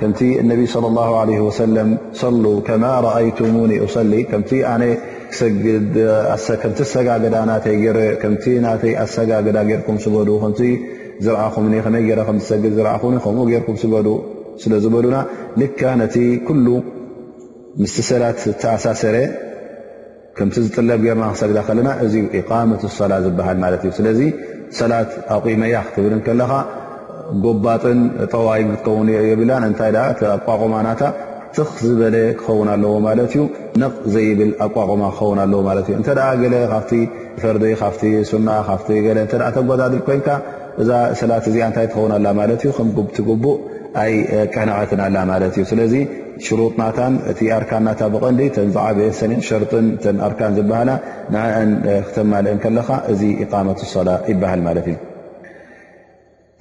ከምቲ 0.00 0.20
እነቢ 0.42 0.60
صለى 0.74 1.02
ه 1.38 1.52
ሰለም 1.62 1.88
ሰሉ 2.20 2.44
ከማ 2.68 2.84
ረኣይቱሙኒ 3.04 3.72
ሊ 4.12 4.14
ከ 4.30 4.40
ከቲ 6.62 6.78
ሰጋይ 6.94 7.26
ኣሰጋግዳ 9.04 9.58
ርኩም 9.70 9.98
ገዝኹይሰ 10.14 10.64
ዝኹ 11.24 11.36
ከምኡ 11.54 11.74
ርኩም 12.20 13.16
ገ 13.52 13.62
ስለዝበሉና 14.62 15.18
ል 15.60 15.62
ነቲ 16.00 16.14
ሉ 16.64 16.68
ምስ 17.82 17.94
ሰላት 18.08 18.40
ተኣሳሰረ 18.62 19.16
ከምቲ 20.36 20.54
ዝጥለብ 20.64 21.00
ጌርና 21.04 21.24
ክሰግዳ 21.34 21.58
ከለና 21.68 21.88
እ 22.38 22.40
ቃመት 22.48 22.82
ሰላ 22.98 23.12
ዝበሃል 23.24 23.58
ማለት 23.64 23.80
እዩ 23.86 23.92
ስለዚ 23.98 24.20
ሰላት 24.78 25.10
ኣቂመያ 25.36 25.76
ክትብል 25.94 26.12
ከለኻ 26.26 26.50
ጎባጥን 27.44 27.98
ጠዋይ 28.32 28.62
ዝትከውንየብላን 28.68 29.64
እንታይ 29.70 29.92
ኣቋቆማ 30.36 30.74
ናታ 30.86 31.02
ትኽ 31.56 31.70
ዝበለ 31.86 32.16
ክኸውን 32.40 32.68
ኣለዎ 32.74 32.92
ማለት 33.06 33.30
እዩ 33.36 33.40
ንቕ 33.80 33.94
ዘይብል 34.14 34.50
ኣቋቆማ 34.66 35.02
ክኸውን 35.16 35.38
ኣለዎ 35.44 35.60
ማለት 35.68 35.86
እዩ 35.90 35.94
እንተ 36.00 36.10
ገለ 36.42 36.54
ካብቲ 36.72 36.92
ፈርዲ 37.42 37.64
ካፍቲ 37.82 38.02
ሱና 38.30 38.48
ካፍ 38.68 38.86
ገእ 39.06 39.18
ተጓዳድል 39.32 40.02
ኮይንካ 40.08 40.28
እዛ 40.82 40.90
ሰላት 41.20 41.46
እዚኣ 41.50 41.64
እንታይ 41.70 41.86
ትኸውን 41.92 42.12
ኣላ 42.18 42.26
ማለት 42.40 42.60
እዩ 42.66 42.70
ከም 42.78 42.88
ጉቲ 42.98 43.16
ጉቡእ 43.30 43.58
ኣይ 44.02 44.12
ቀናዓትን 44.54 45.00
ኣላ 45.06 45.16
ማለት 45.32 45.54
እዩ 45.58 45.64
ስለዚ 45.72 45.94
ሽሩጥናታን 46.46 47.14
እቲ 47.30 47.40
ኣርካን 47.56 47.82
እናታ 47.84 48.00
ብቐንዲ 48.14 48.42
ተን 48.56 48.70
ዛዕብየ 48.76 49.08
ሰኒን 49.20 49.40
ሸርጥን 49.48 49.88
ን 50.14 50.16
ኣርካን 50.28 50.52
ዝበሃላ 50.58 50.90
ንኣአን 51.34 51.72
ክተማልእን 52.08 52.60
ከለካ 52.64 52.88
እዚ 53.14 53.20
ኢቃመት 53.44 53.82
ሶላ 53.94 54.08
ይበሃል 54.32 54.62
ማለት 54.68 54.86
እዩ 54.92 54.96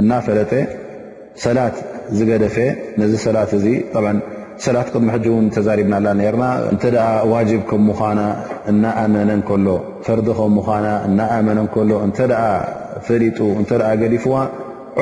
እና 0.02 0.14
ፈለጠ 0.28 0.54
ሰላት 1.44 1.76
ዝገደፈ 2.18 2.56
ነዚ 3.02 3.14
ሰላት 3.28 3.52
እዚ 3.58 3.66
ሰላት 4.66 4.88
ቅድሚ 4.94 5.08
ሕጂ 5.14 5.26
ውን 5.34 5.46
ተዛሪብናላ 5.56 6.08
ና 6.20 6.26
እንተ 6.72 6.84
ዋጅብ 7.32 7.62
ከ 7.70 7.74
ምኳና 7.88 8.20
እናኣመነ 8.72 9.30
ከሎ 9.48 9.68
ፈርዲ 10.06 10.28
ከም 10.40 10.56
እናኣመነ 11.10 11.60
ከሎ 11.76 11.92
እንተ 12.08 12.20
ፈሊጡ 13.08 13.40
እንተ 13.62 13.72
ገሊፍዋ 14.02 14.36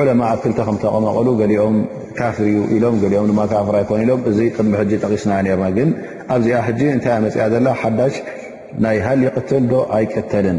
ዑለማ 0.00 0.20
ኣብ 0.34 0.38
ክልተ 0.44 0.58
ከም 0.68 0.76
ተቐመቐሉ 0.84 1.26
ገሊኦም 1.40 1.76
ካፍር 2.18 2.46
ኢሎም 2.76 2.96
ሊኦም 3.14 3.30
ማ 3.40 3.44
ካፍር 3.52 3.74
ኣይኮኑ 3.80 3.98
ኢሎም 4.06 4.22
እዚ 4.32 4.38
ቅድሚ 4.56 4.72
ሕጂ 4.82 4.92
ጠቂስና 5.04 5.32
ና 5.62 5.68
ግን 5.78 5.90
ኣብዚኣ 6.36 6.64
ጂ 6.78 6.90
እንታይ 6.96 7.18
መፅኣ 7.26 7.46
ዘላ 7.54 7.68
ሓዳሽ 7.82 8.14
ናይ 8.84 8.98
ሃል 9.08 9.20
ይቅትል 9.28 9.64
ዶ 9.72 9.82
ኣይቀተልን 9.98 10.58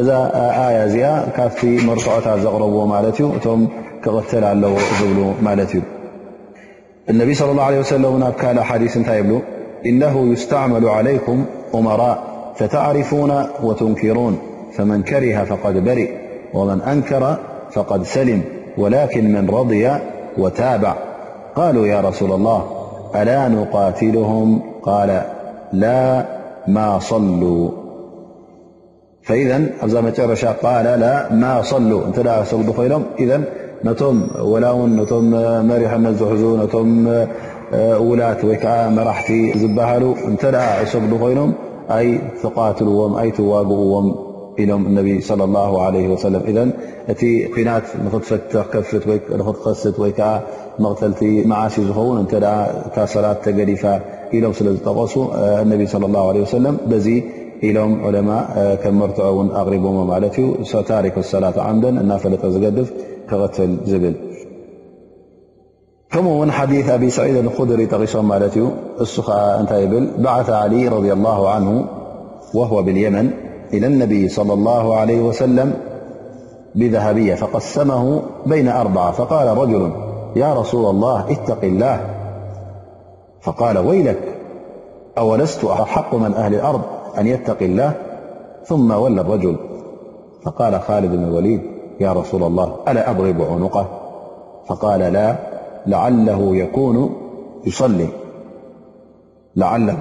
آي 0.00 1.08
كمرت 1.36 2.08
ربمالتي 2.46 3.32
تلل 4.32 4.76
مالت 5.42 5.72
النبي 7.10 7.34
صلى 7.34 7.50
الله 7.50 7.62
عليه 7.62 7.78
وسلمنال 7.80 8.64
حديثب 8.64 9.40
إنه 9.86 10.18
يستعمل 10.32 10.88
عليكم 10.88 11.44
أمراء 11.74 12.18
فتعرفون 12.56 13.46
وتنكرون 13.62 14.38
فمن 14.76 15.02
كره 15.02 15.44
فقد 15.44 15.74
برئ 15.84 16.10
ومن 16.54 16.82
أنكر 16.82 17.36
فقد 17.72 18.02
سلم 18.04 18.40
ولكن 18.78 19.32
من 19.32 19.50
رضي 19.50 19.90
وتابع 20.38 20.94
قالوا 21.54 21.86
يا 21.86 22.00
رسول 22.00 22.32
الله 22.32 22.64
ألا 23.14 23.48
نقاتلهم 23.48 24.60
قال 24.82 25.22
لا 25.72 26.24
ما 26.68 26.98
صلوا 26.98 27.81
فኢذ 29.26 29.50
ኣብዛ 29.84 29.94
መጨረሻ 30.06 30.42
ማ 31.42 31.50
صሉ 31.72 31.90
እ 32.10 32.12
ሰጉዱ 32.52 32.68
ኮይኖ 32.78 32.94
ቶም 34.00 34.16
ወላውን 34.52 34.92
ቶም 35.10 35.26
መሪሕት 35.68 36.04
ዝሕዙ 36.20 36.42
ቶም 36.74 36.90
ውላት 38.08 38.40
ወይዓ 38.48 38.64
መራሕቲ 38.96 39.28
ዝበሃሉ 39.60 40.04
እተ 40.30 40.42
ሰጉዱ 40.92 41.12
ኮይኖም 41.22 41.52
ኣይ 41.98 42.08
ትቃትልዎም 42.42 43.12
ኣይ 43.22 43.28
ትዋግእዎም 43.38 44.08
ኢሎም 44.62 44.82
ص 45.28 45.30
ه 46.46 46.64
እቲ 47.12 47.20
ኩናት 47.54 47.86
ፈከፍ 48.14 48.32
ትከስ 49.38 49.80
ወይዓ 50.02 50.20
መقተልቲ 50.84 51.20
መዓሽ 51.50 51.74
ዝኸውን 51.86 52.26
ካ 52.94 52.98
ሰላት 53.14 53.38
ተገዲፋ 53.46 53.84
ኢሎም 54.38 54.52
ስለዝጠቀሱ 54.58 55.14
ه 57.06 57.18
لهم 57.62 58.04
علماء 58.04 58.74
كمرتو 58.84 59.42
أغرب 59.42 59.86
مالت 60.08 60.56
ستارك 60.62 61.18
الصلاة 61.18 61.60
عمدا 61.62 61.90
نافلزدف 61.90 62.92
كغتل 63.30 63.76
زبل 63.84 64.14
ثم 66.12 66.38
من 66.40 66.52
حديث 66.52 66.88
أبي 66.88 67.10
سعيد 67.10 67.36
الخدري 67.36 67.86
تغ 67.86 68.22
مالت 68.22 68.58
تيبل 69.70 70.08
بعث 70.18 70.50
علي 70.50 70.88
رضي 70.88 71.12
الله 71.12 71.48
عنه 71.50 71.84
وهو 72.54 72.82
باليمن 72.82 73.30
إلى 73.72 73.86
النبي- 73.86 74.28
صلى 74.38 74.52
الله 74.52 74.96
عليه 74.96 75.20
وسلم 75.22 75.72
بذهبية 76.74 77.34
فقسمه 77.34 78.22
بين 78.46 78.68
أربعة 78.68 79.10
فقال 79.12 79.58
رجل 79.58 79.92
يا 80.36 80.54
رسول 80.54 80.90
الله 80.90 81.30
اتقي 81.32 81.66
الله 81.68 82.00
فقال 83.40 83.78
ويلك 83.78 84.18
أولست 85.18 85.64
أحق 85.64 86.14
من 86.14 86.34
أهل 86.34 86.54
الأرض 86.54 86.80
أن 87.18 87.26
يتقي 87.26 87.66
الله 87.66 87.92
ثم 88.64 88.90
ولى 88.90 89.20
الرجل 89.20 89.56
فقال 90.44 90.80
خالد 90.80 91.10
بن 91.16 91.24
الوليد 91.24 91.60
يا 92.00 92.12
رسول 92.12 92.42
الله 92.42 92.74
ألا 92.88 93.10
أبغب 93.10 93.42
عنقه 93.42 93.86
فقال 94.66 95.00
لا 95.00 95.36
لعله 95.86 96.56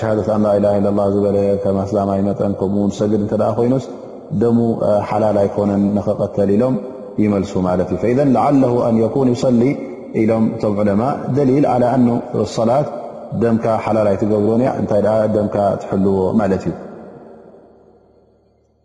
ሸሃት 0.00 0.20
ላላ 0.64 1.04
ዝበለ 1.14 1.38
ከስላማ 1.64 2.10
ይመጠን 2.20 2.52
ከምኡው 2.60 2.92
ሰግድ 3.00 3.22
እተ 3.26 3.34
ኮይኑስ 3.58 3.86
ደሙ 4.42 4.58
ሓላል 5.08 5.38
ኣይኮነን 5.42 5.82
ንኸቀተል 5.96 6.50
ኢሎም 6.58 6.76
ይመልሱ 7.24 7.52
ማለት 7.68 7.88
እ 8.12 8.14
ላዓ 8.36 8.46
ኣ 8.88 8.92
ን 8.94 8.98
ይሊ 9.38 9.66
ኢሎም 10.22 10.46
እቶም 10.56 10.76
ዕለማ 10.84 11.02
ደሊል 11.38 11.66
ሰላት 12.56 12.88
ደምካ 13.42 13.64
ሓላልይ 13.84 14.16
ትገብሮን 14.22 14.64
እንታይ 14.80 15.02
ደምካ 15.36 15.56
ትሕልዎ 15.82 16.14
ማለት 16.40 16.64
እዩ 16.70 16.78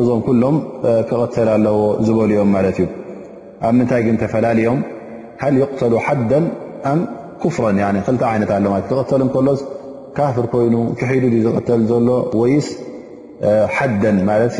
እዞም 0.00 0.20
ኩሎም 0.26 0.56
ክቐተል 1.08 1.48
ኣለዎ 1.56 1.78
ዝበልዮም 2.06 2.50
ማለት 2.56 2.76
እዩ 2.82 2.86
ኣብ 3.66 3.72
ምንታይ 3.76 4.02
ግን 4.06 4.16
ተፈላለዮም 4.22 4.80
ሃል 5.42 5.54
ይቕተሉ 5.60 5.92
ሓደን 6.06 6.44
ኣም 6.90 7.00
ኩፍረን 7.42 7.80
ክልታ 8.08 8.24
ዓይነት 8.32 8.50
ኣለ 8.56 8.66
ክቐተል 8.90 9.22
እከሎ 9.28 9.48
ካፍር 10.18 10.46
ኮይኑ 10.52 10.74
ክሒሉ 10.98 11.24
ዝቐተል 11.46 11.80
ዘሎ 11.92 12.08
ወይስ 12.42 12.68
ሓደን 13.76 14.18
ማለት 14.30 14.54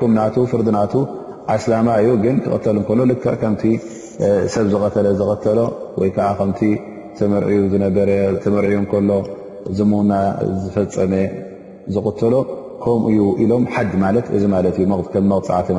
ኩም 0.00 0.12
ናቱ 0.20 0.34
ፍርድናቱ 0.52 0.94
ኣስላማ 1.56 1.88
እዩ 2.04 2.10
ግን 2.24 2.36
ክቐተል 2.46 2.78
እከሎ 2.84 2.98
ል 3.10 3.12
ከምቲ 3.42 3.64
ሰብ 4.54 4.66
ዝቐተለ 4.72 5.06
ዝቐተሎ 5.20 5.58
ወይ 6.00 6.10
ከዓ 6.16 6.28
ከምቲ 6.40 6.60
ተምርዒኡ 7.18 7.62
ዝነበረ 7.72 8.10
ተመርዒኡ 8.44 8.80
እከሎ 8.86 9.10
ዝሙና 9.78 10.12
ዝፈፀመ 10.64 11.12
ዝቕተሎ 11.94 12.32
ከምኡ 12.84 13.08
እ 13.24 13.34
ኢሎም 13.42 13.64
ሓድ 13.74 13.92
እ 14.36 14.38
መቕፅዕቲ 14.92 15.76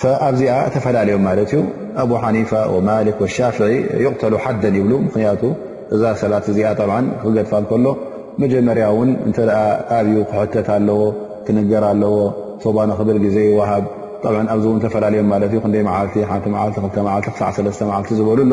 ት 0.00 0.10
ኣብዚኣ 0.26 0.56
ተፈላለዮም 0.72 1.22
ማለት 1.28 1.48
እዩ 1.52 1.60
ኣብ 2.02 2.10
ሓኒፋ 2.22 2.50
ወማሊክ 2.74 3.20
ሻፍ 3.36 3.56
ይቕተሉ 4.02 4.34
ሓደን 4.44 4.74
ይብሉ 4.78 4.92
ምክንያቱ 5.06 5.42
እዛ 5.94 6.02
ሰላት 6.20 6.46
እዚኣ 6.52 6.68
ክገድፋል 7.22 7.64
ከሎ 7.70 7.86
መጀመርያ 8.42 8.86
ውን 8.98 9.10
እተ 9.28 9.38
ኣብዩ 9.96 10.18
ክሕተት 10.30 10.68
ኣለዎ 10.76 11.00
ክንገር 11.46 11.84
ኣለዎ 11.90 12.14
ባን 12.76 12.90
ክብል 12.98 13.18
ግዜ 13.24 13.36
ወሃብ 13.58 13.84
ኣዚ 14.54 14.64
ውን 14.70 14.78
ተፈላለዮም 14.84 15.32
ክይ 15.64 15.84
ዓልቲ 15.96 16.14
ሓንቲ 16.30 16.46
ዓልቲ 16.62 16.76
ዓልቲ 17.14 17.26
ክሳዕ 17.34 17.56
ለተ 17.66 17.80
መዓልቲ 17.90 18.10
ዝበሉ 18.18 18.40
ኣለዉ 18.46 18.52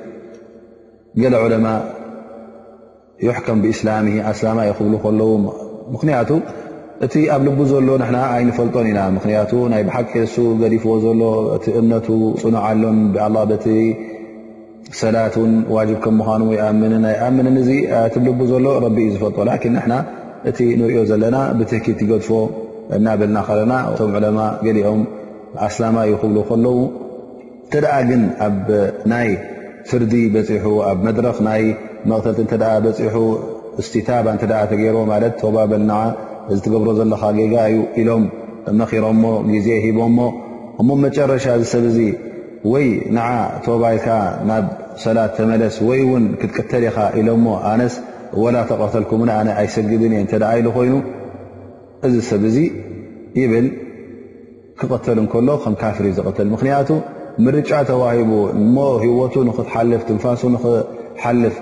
ገለ 1.19 1.35
ዑለማ 1.45 1.67
ይሕከም 3.25 3.57
ብእስላምሂ 3.63 4.13
ኣስላማ 4.31 4.59
ይብ 4.67 4.79
ከለዉ 5.03 5.31
ምክንያቱ 5.93 6.29
እቲ 7.05 7.13
ኣብ 7.35 7.41
ል 7.47 7.65
ዘሎ 7.71 7.87
ኣይንፈልጦን 8.35 8.87
ኢና 8.91 8.99
ምክያቱ 9.17 9.51
ናይ 9.73 9.81
ብሓቂ 9.89 10.11
ሱ 10.35 10.45
ገዲፍዎ 10.61 10.91
ዘሎ 11.05 11.21
እቲ 11.57 11.65
እምነቱ 11.79 12.07
ፅኖዓሎም 12.43 12.99
ኣ 13.25 13.27
ቲ 13.65 13.67
ሰላት 15.01 15.35
ዋጅብ 15.75 15.97
ከ 16.07 16.15
ምዃኑ 16.21 16.41
ይኣምን 16.57 17.51
እ 17.63 17.67
ቲ 18.15 18.25
ብል 18.37 18.47
ዘሎ 18.53 18.65
ቢ 18.95 18.97
እዩ 19.05 19.11
ዝፈልጦ 19.17 19.39
እቲ 20.49 20.57
ንሪኦ 20.79 21.01
ዘለና 21.11 21.37
ብትኪት 21.57 21.95
ትገድፎ 22.01 22.29
እናብልና 22.95 23.39
ለና 23.59 23.73
ቶም 23.99 24.13
ለማ 24.23 24.39
ገሊኦም 24.65 25.01
ኣስላማ 25.69 25.97
እዩ 26.07 26.15
ክብ 26.23 26.35
ከለዉ 26.49 26.73
ተደኣ 27.73 27.93
ግን 28.09 28.21
ፍርዲ 29.89 30.13
በፂሑ 30.33 30.65
ኣብ 30.89 30.99
መድረኽ 31.07 31.37
ናይ 31.47 31.63
መቕተልቲ 32.09 32.39
እንተ 32.45 32.53
በፂሑ 32.85 33.15
እስቲታባ 33.81 34.25
እንተ 34.35 34.43
ተገይርዎ 34.71 35.01
ማለት 35.11 35.33
ቶባ 35.41 35.57
በል 35.71 35.83
ንዓ 35.89 35.99
እዝ 36.53 36.57
ትገብሮ 36.65 36.89
ዘለካ 36.99 37.23
ጌጋ 37.37 37.55
እዩ 37.69 37.79
ኢሎም 38.01 38.23
መኺሮሞ 38.79 39.23
ግዜ 39.53 39.69
ሂቦሞ 39.85 40.19
እሞ 40.81 40.89
መጨረሻ 41.05 41.45
እዚ 41.59 41.65
ሰብ 41.73 41.83
እዚ 41.91 41.99
ወይ 42.71 42.87
ንዓ 43.17 43.27
ቶባይካ 43.65 44.07
ናብ 44.49 44.65
ሰላት 45.03 45.31
ተመለስ 45.37 45.75
ወይ 45.89 45.99
እውን 46.05 46.25
ክትቀተል 46.41 46.83
ኢኻ 46.89 46.97
ኢሎሞ 47.19 47.45
ኣነስ 47.69 47.95
ወላ 48.41 48.57
ተቐተልኩምን 48.71 49.29
ኣነ 49.37 49.47
ኣይሰግድን 49.61 50.13
እየ 50.15 50.21
እንተ 50.25 50.33
ደ 50.41 50.45
ኢሉ 50.59 50.67
ኮይኑ 50.77 50.93
እዚ 52.07 52.15
ሰብ 52.31 52.43
እዙ 52.49 52.57
ይብል 53.41 53.67
ክቐተል 54.81 55.17
እንከሎ 55.23 55.49
ከም 55.63 55.73
ካፍሪ 55.81 56.05
ዝቐተል 56.19 56.47
ምክንያቱ 56.55 56.89
ምርጫ 57.45 57.71
ተዋሂቡ 57.89 58.31
ሞ 58.75 58.87
ሂወቱ 59.03 59.33
ንክትሓልፍ 59.49 60.01
ትንፋሱ 60.07 60.41
ክትሓልፍ 60.63 61.55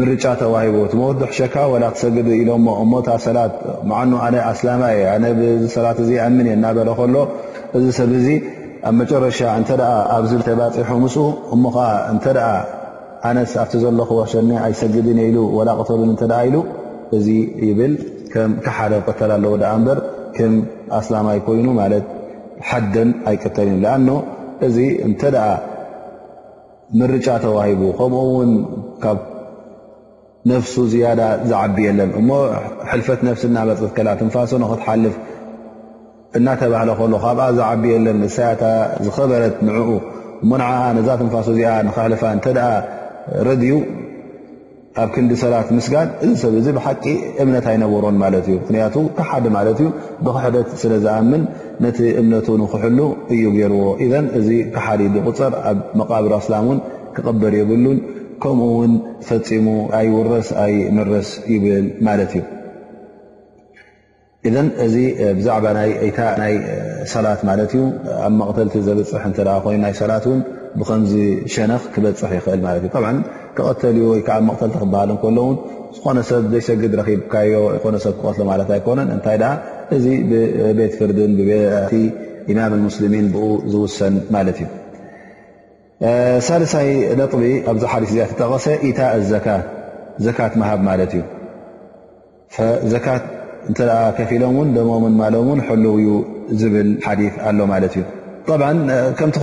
ምርጫ 0.00 0.24
ተዋሂቡ 0.42 0.76
ሞትሕሸካ 1.00 1.56
ላ 1.82 1.88
ክትሰግድ 1.94 2.28
ኢሎሞ 2.38 2.66
እሞታ 2.84 3.08
ሰላት 3.26 3.54
ዓኑ 3.98 4.10
ኣስላማየ 4.52 5.02
ሰላት 5.76 5.98
እ 6.04 6.06
ኣምን 6.26 6.46
እ 6.50 6.54
እናበረ 6.56 6.88
ከሎ 7.00 7.16
እዚ 7.78 7.84
ሰብ 7.98 8.12
ዚ 8.24 8.38
ኣብ 8.88 8.94
መጨረሻ 9.00 9.38
እንተ 9.60 9.70
ኣብዚ 10.16 10.32
ተባፂሑ 10.48 10.88
ምስ 11.04 11.16
እሞ 11.56 11.62
ከዓ 11.76 11.86
እንተኣ 12.14 12.38
ኣነስ 13.28 13.52
ኣብቲ 13.60 13.74
ዘለክዎ 13.84 14.18
ሸኒ 14.32 14.50
ኣይሰግድን 14.64 15.20
ኢሉ 15.28 15.38
ወላ 15.58 15.68
ቅተሉን 15.80 16.10
እተ 16.16 16.22
ኢሉ 16.48 16.56
እዚ 17.16 17.26
ይብል 17.68 17.94
ካሓደ 18.64 18.92
ክቅተል 19.06 19.30
ኣለዉ 19.38 19.54
ኣ 19.70 19.72
እበር 19.78 19.98
ከም 20.36 20.54
ኣስላማይ 20.98 21.38
ኮይኑ 21.46 21.66
ማለት 21.80 22.06
ሓደን 22.68 23.10
ኣይቀተል 23.30 23.68
እን 23.76 23.84
ኣ 23.92 24.18
እዚ 24.66 24.76
እንተደኣ 25.06 25.46
ምርጫ 26.98 27.28
ተዋሂቡ 27.44 27.82
ከምኡ 27.98 28.22
ውን 28.38 28.52
ካብ 29.02 29.18
ነፍሱ 30.50 30.74
ዝያዳ 30.92 31.22
ዝዓቢየለን 31.50 32.10
እሞ 32.20 32.30
ሕልፈት 32.90 33.20
ነፍሲ 33.28 33.44
ናመፅት 33.56 33.90
ከላ 33.96 34.08
ትንፋሶ 34.20 34.50
ንክትሓልፍ 34.64 35.14
እናተባህለ 36.38 36.90
ከሎ 36.98 37.14
ካብ 37.24 37.38
ዝዓቢየለን 37.58 38.20
ሳያታ 38.36 38.62
ዝከበረት 39.06 39.56
ንኡ 39.68 39.88
ሞ 40.50 40.52
ንዓ 40.62 40.70
ነዛ 40.98 41.08
ትንፋሶ 41.22 41.48
እዚኣ 41.54 41.70
ንካልፋ 41.88 42.22
እተ 42.38 42.46
ረድዩ 43.48 43.70
ኣብ 45.02 45.08
ክንዲ 45.14 45.32
ሰላት 45.42 45.68
ምስጋድ 45.76 46.08
እዚ 46.24 46.32
ሰብ 46.42 46.52
ዚ 46.64 46.72
ብሓቂ 46.76 47.04
እምነት 47.42 47.64
ኣይነበሮን 47.70 48.16
ማለት 48.22 48.44
እዩ 48.50 48.56
ምክንያቱ 48.64 48.96
ካሓደ 49.16 49.46
ማለት 49.56 49.78
እዩ 49.82 49.88
ብክሕደት 50.26 50.68
ስለዝኣምን 50.82 51.42
ነቲ 51.84 51.98
እምነትን 52.20 52.60
ክሕሉ 52.72 52.98
እዩ 53.36 53.42
ገይርዎ 53.56 53.80
እዚ 54.40 54.48
ካሓዲ 54.74 55.02
ብቁፅር 55.14 55.52
ኣብ 55.70 55.78
መቃብር 56.00 56.34
ኣስላ 56.38 56.54
ን 56.76 56.78
ክቐበር 57.16 57.54
የብሉን 57.60 57.98
ከምኡ 58.42 58.68
ውን 58.78 58.94
ፈፂሙ 59.26 59.66
ኣይ 59.98 60.06
ውረስ 60.14 60.48
ኣይ 60.64 60.74
መረስ 60.98 61.28
ይብል 61.54 61.86
ማለት 62.08 62.32
እዩ 64.48 64.56
እዚ 64.86 64.94
ብዛዕባ 65.38 65.66
ይ 66.08 66.12
ሰላት 67.14 67.40
ማለት 67.48 67.70
እዩ 67.76 67.84
ኣብ 68.26 68.32
መቅተልቲ 68.40 68.76
ዘበፅሕ 68.88 69.22
እ 69.30 69.60
ኮይኑ 69.64 69.80
ናይ 69.86 69.94
ሰላት 70.02 70.24
ን 70.38 70.42
ብከምዚ 70.80 71.12
ሸነኽ 71.56 71.82
ክበፅሕ 71.96 72.30
ይኽእል 72.40 72.62
ት 72.92 72.96
እ 73.14 73.18
ተ 73.56 73.66
ዓ 73.70 73.72
ተቲ 73.80 73.98
ክሃል 74.26 75.14
ሎ 75.38 75.42
ዝኾነሰብ 75.96 76.42
ዘይሰግድ 76.52 76.94
ዮ 77.50 77.58
ሰብ 78.04 78.14
ክሎት 78.20 78.70
ኣኮነን 78.78 79.10
እታይ 79.16 79.36
እዚ 79.96 80.06
ብቤት 80.30 80.92
ፍርድን 81.00 81.32
ማም 82.56 82.82
ስሚ 82.94 83.14
ብ 83.34 83.44
ዝውሰን 83.72 84.14
ማ 84.34 84.40
ሳሳይ 86.46 86.88
ነቢ 87.20 87.34
ኣብ 87.70 87.76
ሓ 87.92 88.00
እ 88.06 88.26
ጠቐሰ 88.38 88.64
ኢታ 88.88 89.00
ዘካ 89.30 89.48
ዘት 90.24 90.38
ሃብ 90.70 90.80
ማ 90.88 90.96
እዩ 91.04 91.20
ዘካት 92.92 93.24
እ 93.70 93.74
ፊ 94.30 94.40
ሎም 94.42 94.56
ን 94.66 94.68
ደሞምን 94.76 95.14
ሎም 95.34 95.48
ን 95.82 95.84
ው 95.94 96.18
ዝብል 96.60 96.90
ኣሎ 97.10 97.20
ከምቲ 99.18 99.36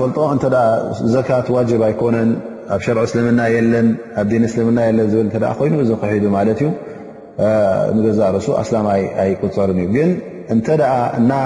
ፈልጦ 0.00 0.18
እ 0.48 1.66
ዘ 1.70 1.74
ዋ 1.80 1.84
ኣኮነን 1.92 2.30
ኣብ 2.74 2.80
ሸር 2.84 2.98
እስልምና 3.06 3.40
ለን 3.74 3.86
ኣብ 4.20 4.26
ዲን 4.30 4.42
እስልምና 4.48 4.78
የለን 4.86 5.06
ብል 5.34 5.44
ኮይኑ 5.58 5.74
እዚ 5.84 5.90
ክሒ 6.00 6.14
ማለት 6.38 6.58
እዩ 6.64 6.70
ንገዛርሱ 7.96 8.46
ኣስላማይ 8.62 9.02
ኣይቁፀርን 9.22 9.78
እዩ 9.84 9.88
ግን 9.96 10.10
እንተ 10.54 10.66
እ 11.18 11.40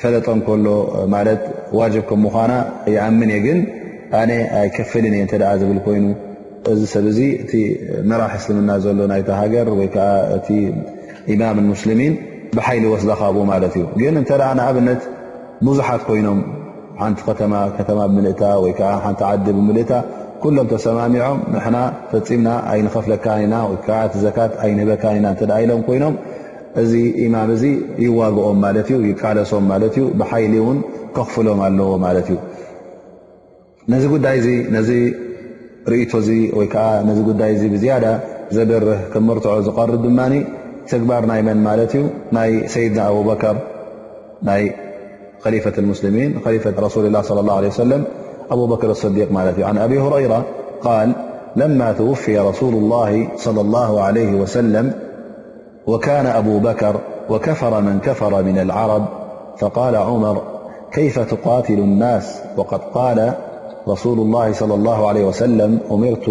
ፈለጠ 0.00 0.26
ከሎ 0.46 0.66
ማት 1.12 1.40
ዋጅብ 1.78 2.04
ከምኳና 2.08 2.52
ይኣምን 2.94 3.30
ግን 3.46 3.58
ኣነ 4.20 4.30
ኣይከፍልንእየ 4.58 5.24
ዝብል 5.62 5.80
ኮይኑ 5.86 6.04
እዚ 6.72 6.80
ሰብዚ 6.94 7.18
እቲ 7.42 7.52
ንራሕ 8.10 8.32
እስልምና 8.40 8.70
ዘሎ 8.84 9.00
ናይተ 9.12 9.30
ሃገር 9.40 9.68
ወይከዓ 9.80 10.06
እቲ 10.36 10.48
ኢማም 11.32 11.58
ሙስሊሚን 11.72 12.14
ብሓይሊ 12.56 12.84
ወስዘኻብኡ 12.94 13.40
ማለት 13.52 13.72
እዩ 13.78 13.84
ግን 14.02 14.16
እተ 14.22 14.30
ንኣብነት 14.58 15.02
ብዙሓት 15.66 16.02
ኮይኖም 16.08 16.38
ሓንቲ 17.02 17.20
ተተማ 17.78 17.98
ብምልእታ 18.10 18.42
ወይዓ 18.62 18.88
ሓንቲ 19.04 19.20
ዓዲ 19.30 19.46
ብምልእታ 19.56 19.90
ኩሎም 20.42 20.66
ተሰማሚዖም 20.72 21.38
ንሕና 21.52 21.76
ፈፂምና 22.10 22.48
ኣይንከፍለካና 22.72 23.54
ከዓት 23.86 24.12
ዘካት 24.24 24.52
ኣይንህበካ 24.64 25.04
ኢና 25.16 25.26
እ 25.34 25.46
ኢሎም 25.64 25.80
ኮይኖም 25.86 26.14
እዚ 26.82 26.92
ኢማም 27.24 27.50
እዚ 27.54 27.64
ይዋግኦም 28.04 28.58
ማለት 28.64 28.88
እዩ 28.94 28.98
ይቃለሶም 29.10 29.64
ማለት 29.72 29.94
እዩ 29.98 30.04
ብሓይሊ 30.20 30.54
እውን 30.62 30.78
ከኽፍሎም 31.16 31.60
ኣለዎ 31.68 31.90
ማለት 32.06 32.26
እዩ 32.32 32.36
ነዚ 33.92 34.04
ጉዳይ 34.14 34.36
እዚ 34.42 34.48
ነዚ 34.76 34.90
ርእቶ 35.92 36.12
እዚ 36.22 36.30
ወይከዓ 36.58 36.86
ነዚ 37.08 37.18
ጉዳይ 37.30 37.52
እ 37.66 37.70
ብዝያዳ 37.74 38.06
ዘብርህ 38.56 39.00
ክምርትዖ 39.14 39.54
ዝቀርብ 39.66 39.96
ድማ 40.06 40.20
ትግባርናይ 40.90 41.40
መን 41.48 41.58
ማለት 41.68 41.92
እዩ 41.96 42.04
ናይ 42.36 42.50
ሰይድና 42.74 42.98
ኣብ 43.10 43.18
በከር 43.30 43.56
ናይ 44.48 44.62
ከሊፈት 45.42 45.76
ሙስልሚን 45.90 46.30
ሊፈ 46.54 46.66
ረሱል 46.86 47.04
ላ 47.14 47.18
ለ 47.36 47.40
ላه 47.50 47.62
ሰለም 47.82 48.02
أبو 48.50 48.66
بكر 48.66 48.90
الصديق 48.90 49.28
ا 49.38 49.52
عن 49.64 49.78
أبي 49.78 50.00
هريرة 50.00 50.42
قال 50.82 51.12
لما 51.56 51.92
توفي 51.92 52.38
رسول 52.38 52.74
الله 52.74 53.28
صلى 53.36 53.60
الله 53.60 54.02
عليه 54.02 54.32
وسلم 54.34 54.92
وكان 55.86 56.26
أبو 56.26 56.58
بكر 56.58 56.96
وكفر 57.30 57.80
من 57.80 57.98
كفر 57.98 58.42
من 58.42 58.58
العرب 58.58 59.04
فقال 59.58 59.96
عمر 59.96 60.42
كيف 60.92 61.18
تقاتل 61.18 61.78
الناس 61.78 62.40
وقد 62.56 62.80
قال 62.94 63.32
رسول 63.88 64.18
الله 64.18 64.52
-صلى 64.52 64.62
الله 64.72 65.08
عليه 65.08 65.24
وسلم 65.24 65.78
أمرت 65.90 66.28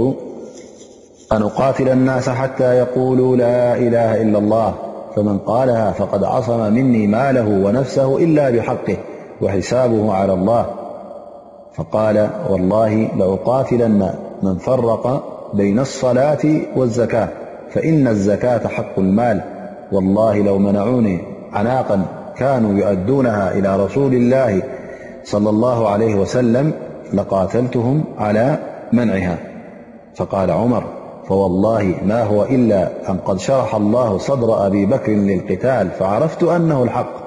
أن 1.31 1.41
أقاتل 1.41 1.89
الناس 1.89 2.29
حتى 2.29 2.73
يقولوا 2.77 3.35
لا 3.35 3.75
إله 3.77 4.21
إلا 4.21 4.37
الله 4.37 4.73
فمن 5.15 5.37
قالها 5.37 5.91
فقد 5.91 6.23
عصم 6.23 6.73
مني 6.73 7.07
ماله 7.07 7.47
ونفسه 7.65 8.17
إلا 8.17 8.49
بحقه 8.49 8.97
وحسابه 9.41 10.13
على 10.13 10.33
الله 10.33 10.65
فقال 11.77 12.29
والله 12.49 12.93
لأقاتلن 13.17 14.11
من 14.43 14.57
فرق 14.57 15.23
بين 15.53 15.79
الصلاة 15.79 16.41
والزكاة 16.75 17.29
فإن 17.73 18.07
الزكاة 18.07 18.67
حق 18.67 18.99
المال 18.99 19.41
والله 19.91 20.37
لو 20.41 20.57
منعوني 20.57 21.19
عناقا 21.53 22.01
كانوا 22.37 22.73
يؤدونها 22.73 23.51
إلى 23.51 23.85
رسول 23.85 24.13
الله- 24.13 24.61
صلى 25.23 25.49
الله 25.49 25.89
عليه 25.89 26.15
وسلم- 26.15 26.73
لقاتلتهم 27.13 28.03
على 28.17 28.57
منعها 28.93 29.37
فقال 30.15 30.51
عمر 30.51 30.83
فوالله 31.29 31.95
ما 32.05 32.23
هو 32.23 32.43
إلا 32.43 32.89
أن 33.09 33.17
قد 33.25 33.39
شرح 33.39 33.75
الله 33.75 34.17
صدر 34.17 34.67
أبي 34.67 34.85
بكر 34.85 35.11
للقتال 35.11 35.89
فعرفت 35.91 36.43
أنه 36.43 36.83
الحق 36.83 37.26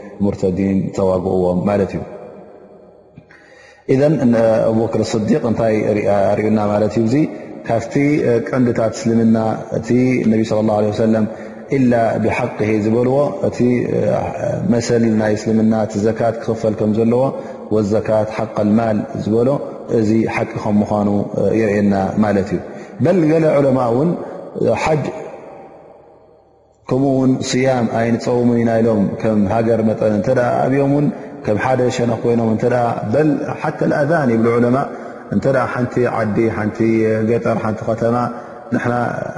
ذ 0.21 0.23
ص 0.41 0.43
ታ 0.97 0.99
ና 6.57 6.59
ካ 7.69 7.71
ቀንታ 8.49 8.79
ና 11.17 11.19
ى 11.73 11.75
اله 12.17 12.31
ح 12.37 12.39
ዝዎ 12.85 12.95
መሰ 14.73 14.87
ፈ 15.41 15.43
ዎ 15.51 15.53
ማ 15.73 15.75
ዝ 15.91 15.93
ዚ 16.05 16.07
ቂ 16.19 16.21
ኑ 18.69 18.71
ና 21.91 21.93
ከምኡ 26.91 27.07
ውን 27.21 27.33
ያም 27.65 27.85
ኣይን 27.97 28.15
ፀውሙን 28.23 28.57
ኢና 28.61 28.71
ኢሎም 28.79 29.03
ከም 29.21 29.39
ሃገር 29.55 29.81
ጠ 29.99 30.31
ኣብዮም 30.63 30.93
ን 31.03 31.05
ከም 31.45 31.57
ሓደ 31.65 31.79
ሸነ 31.97 32.11
ኮይኖም 32.23 32.49
በሓ 33.51 33.65
ኣዛን 34.01 34.29
የብ 34.33 34.45
ዑለማ 34.55 34.77
እተ 35.35 35.45
ሓንቲ 35.73 35.93
ዓዲ 36.17 36.47
ቲ 36.77 36.87
ገጠር 37.29 37.59
ቲ 37.77 37.81
ከተማ 37.89 38.17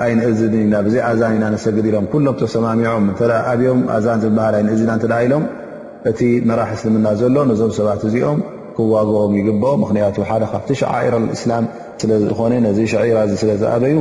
ኣይንእዝ 0.06 0.40
ኢና 0.64 0.76
ብዘይ 0.86 1.02
ኣዛን 1.10 1.34
ኢና 1.38 1.46
ሰግድ 1.66 1.86
ኢሎም 1.90 2.06
ሎም 2.28 2.36
ተሰማሚዖም 2.42 3.04
ም 3.82 3.84
ኣዛን 3.98 4.20
ዝበሃል 4.24 4.56
ኣይንእዝና 4.60 4.96
ኢሎም 5.26 5.46
እቲ 6.12 6.20
መራሕ 6.52 6.72
እስልምና 6.78 7.08
ዘሎ 7.22 7.36
ነዞም 7.52 7.72
ሰባት 7.80 8.02
እዚኦም 8.10 8.40
ክዋግኦም 8.78 9.34
ይግበኦ 9.40 9.74
ምክንያቱ 9.84 10.16
ሓደ 10.30 10.44
ካብቲ 10.54 10.70
ሸዓሮ 10.82 11.14
እስላም 11.36 11.66
ስለዝኾነ 12.02 12.52
ዚ 12.78 12.80
ሸዒራ 12.94 13.20
ስለዝኣበዩ 13.44 13.96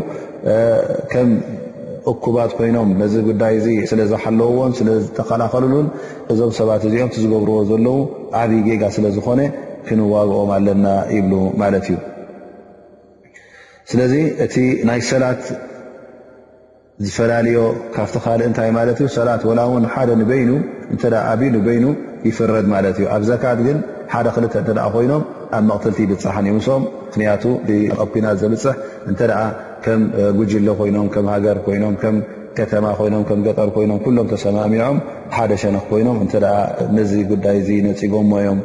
እኩባት 2.10 2.52
ኮይኖም 2.58 2.88
ነዚ 3.00 3.14
ጉዳይ 3.28 3.56
እ 3.72 3.74
ስለዝሓለውዎን 3.90 4.72
ስለዝተኸላኸልሉን 4.78 5.86
እዞም 6.32 6.52
ሰባት 6.58 6.82
እዚኦም 6.88 7.10
ዝገብርዎ 7.22 7.56
ዘለው 7.70 7.98
ዓብዪ 8.40 8.58
ጌጋ 8.68 8.82
ስለዝኾነ 8.96 9.40
ክንዋግኦም 9.86 10.50
ኣለና 10.56 10.86
ይብሉ 11.16 11.34
ማለት 11.62 11.84
እዩ 11.90 11.96
ስለዚ 13.90 14.14
እቲ 14.44 14.54
ናይ 14.88 15.00
ሰላት 15.12 15.42
ዝፈላለዮ 17.04 17.60
ካብቲ 17.94 18.14
ካልእ 18.24 18.46
እንታይ 18.50 18.70
ማለት 18.78 18.98
እዩ 19.02 19.08
ሰላት 19.18 19.42
ወላ 19.50 19.60
ውን 19.72 19.86
ሓደ 19.94 20.10
ንበይኑ 20.20 20.50
እ 20.94 20.98
ኣብ 21.30 21.40
ንበይኑ 21.56 21.84
ይፍረድ 22.28 22.66
ማለት 22.74 22.96
እዩ 23.00 23.06
ኣብ 23.16 23.22
ዘካት 23.30 23.60
ግን 23.66 23.78
ሓደ 24.12 24.26
ክልተ 24.36 24.54
እተ 24.62 24.68
ኮይኖም 24.94 25.22
ኣብ 25.56 25.64
መቕትልቲ 25.70 25.98
ይብፅሓን 26.06 26.46
ይምሶም 26.50 26.82
ምክንያቱ 27.08 27.42
ኣኲናት 28.04 28.36
ዘብፅሕ 28.42 28.74
እተ 29.12 29.20
ከም 29.84 30.02
ጉጅለ 30.38 30.66
ኮይኖም 30.80 31.06
ከም 31.14 31.26
ሃገር 31.34 31.58
ኮይኖም 31.66 31.94
ከም 32.02 32.16
ከተማ 32.58 32.84
ኮይኖም 32.98 33.22
ከም 33.28 33.40
ገጠር 33.46 33.68
ኮይኖም 33.76 33.98
ኩሎም 34.04 34.26
ተሰማሚዖም 34.32 34.96
ሓደ 35.36 35.52
ሸነኽ 35.62 35.84
ኮይኖም 35.90 36.16
እንተኣ 36.24 36.44
ነዚ 36.96 37.12
ጉዳይ 37.30 37.56
እዚ 37.62 37.68
ነፂጎሞዮም 37.86 38.58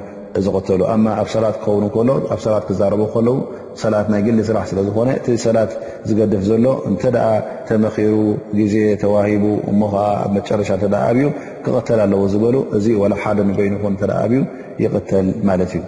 ዝቕተሉ 0.45 0.81
ኣማ 0.93 1.05
ኣብ 1.21 1.27
ሰላት 1.35 1.55
ክኸውን 1.61 1.85
ከሎ 1.95 2.09
ኣብ 2.33 2.39
ሰላት 2.45 2.63
ክዛረበ 2.69 3.03
ከለዉ 3.13 3.35
ሰላት 3.83 4.07
ናይ 4.13 4.21
ግሊ 4.25 4.39
ስራሕ 4.49 4.65
ስለ 4.71 4.79
ዝኾነ 4.89 5.09
እቲ 5.19 5.27
ሰላት 5.45 5.71
ዝገድፍ 6.09 6.43
ዘሎ 6.49 6.65
እንተ 6.89 7.03
ደኣ 7.15 7.27
ተመኪሩ 7.69 8.13
ግዜ 8.59 8.75
ተዋሂቡ 9.03 9.45
እሞ 9.73 9.79
ከዓ 9.93 10.03
ኣብ 10.25 10.31
መጨረሻ 10.37 10.69
እተደ 10.79 10.95
ኣብዩ 11.09 11.25
ክቕተል 11.67 12.01
ኣለዎ 12.07 12.21
ዝበሉ 12.35 12.55
እዚ 12.79 12.85
ላ 13.13 13.21
ሓደ 13.25 13.39
ንጎይኖፎም 13.51 13.95
እተደ 13.99 14.13
ብዩ 14.33 14.41
ይቅተል 14.85 15.29
ማለት 15.49 15.71
እዩ 15.77 15.81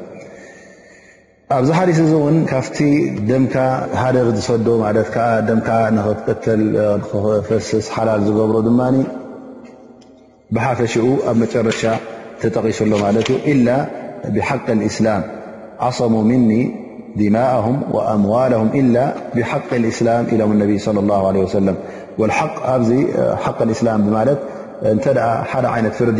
ኣብዚ 1.56 1.70
ሓዲث 1.78 2.00
ካብቲ 2.50 2.78
ደምካ 3.30 3.56
ደ 4.16 4.20
ሰዶ 4.48 4.68
ፈስ 7.48 7.70
ሓላል 7.94 8.20
ዝገብሮ 8.28 8.56
ድ 8.66 8.70
بሓፈኡ 10.56 10.94
ኣብ 11.30 11.36
መጨረሻ 11.44 11.82
ጠቂሱ 12.56 12.80
ሎ 12.92 12.98
إل 13.52 13.68
بحق 14.36 14.68
الإسلم 14.78 15.22
ዓصሙ 15.88 16.14
مኒ 16.32 16.50
ድማءه 17.22 17.66
وأموله 17.96 18.62
إل 18.82 18.96
بحق 19.38 19.70
لسل 19.86 20.08
ሎ 20.40 20.42
ال 20.56 20.72
صلى 20.88 21.00
الله 21.04 21.22
عله 21.30 21.40
وس 22.22 22.34
حق 23.48 23.60
لسل 23.70 23.88
ሓደ 25.54 25.66
ይ 25.78 25.88
ፍርዲ 25.98 26.20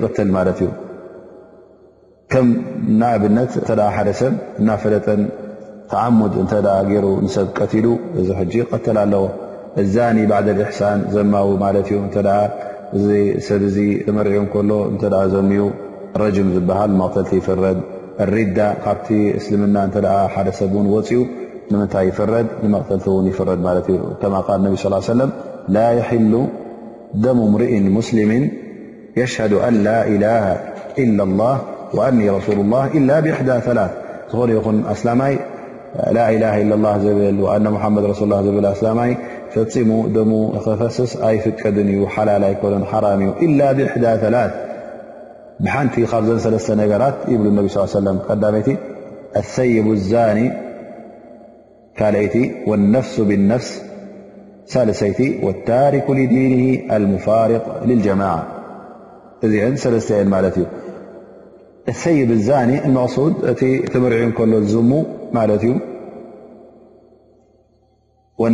ኣብነት 3.13 3.54
ሓደ 3.96 4.10
ሰብ 4.20 4.34
እ 4.63 4.76
ፈለጠን 4.82 5.22
ተሙድ 5.91 6.34
እ 6.41 6.44
ብ 6.52 7.48
ቀትሉ 7.60 7.88
እዚ 8.22 8.30
ተ 8.86 8.98
ኣለዎ 9.06 9.26
እዛ 9.82 9.96
ባ 10.32 10.38
حሳን 10.70 11.00
ዘማዊ 11.15 11.52
ሰብ 13.48 13.63
ተመሪዑ 14.08 14.41
ሎ 14.70 14.78
እ 14.91 15.10
ዘኡ 15.34 15.67
ረጅም 16.24 16.48
ዝሃል 16.56 16.94
ተቲ 17.15 17.32
ይፈረድ 17.41 17.78
لርዳ 18.32 18.58
ካ 18.86 18.96
እስልምና 19.39 19.78
ደ 19.94 20.08
ሰብ 20.62 20.74
ፅኡ 21.10 21.22
ንምታይ 21.74 22.08
يፈረድ 22.12 22.48
ተቲ 22.89 23.06
ረድ 23.50 23.62
እ 24.76 24.78
صلى 24.86 25.26
ላ 25.76 25.80
ل 26.32 26.36
ደم 27.24 27.39
ምርኢ 27.54 27.74
ስلምን 28.08 28.44
يشهد 29.17 29.54
أن 29.54 29.74
لا 29.84 30.08
إله 30.08 30.58
إلا 31.00 31.24
الله 31.24 31.62
وأني 31.93 32.30
رسول 32.30 32.56
الله 32.56 32.88
إلا 32.88 33.19
بإحدى 33.19 33.60
ثلاث 33.62 33.91
أسلم 34.86 35.38
لاله 36.12 36.62
إلا 36.62 36.76
اللهزوأن 36.76 37.63
محمد 37.71 38.06
رسول 38.06 38.30
له 38.30 38.39
أل 41.24 41.54
فن 41.58 42.02
وحلالي 42.02 42.56
ك 42.62 42.84
حرامإلا 42.86 43.71
بحدىلاث 43.71 44.54
حنتلنجلات 45.67 47.13
يبلانبي 47.34 47.67
صلى 47.67 47.84
ه 47.84 47.86
سلم 47.86 48.19
الثيب 49.38 49.91
الزاني 49.91 50.52
الت 52.02 52.36
والنفس 52.67 53.19
بالنفس 53.19 53.84
لسيت 54.76 55.43
والتارك 55.43 56.06
لدينه 56.10 56.95
المفارق 56.97 57.84
للجماعة 57.86 58.61
እዚአ 59.45 59.65
ሰለስተ 59.84 60.10
የን 60.17 60.30
ማለት 60.34 60.56
እዩ 60.62 60.65
እሰይ 61.91 62.17
ብዛኒ 62.32 62.71
ሱ 63.13 63.17
እ 63.51 63.69
ትምሪዒ 63.93 64.23
ከሎ 64.38 64.54
ዝሙ 64.73 64.91
ማለት 65.38 65.63
እዩ 65.67 65.73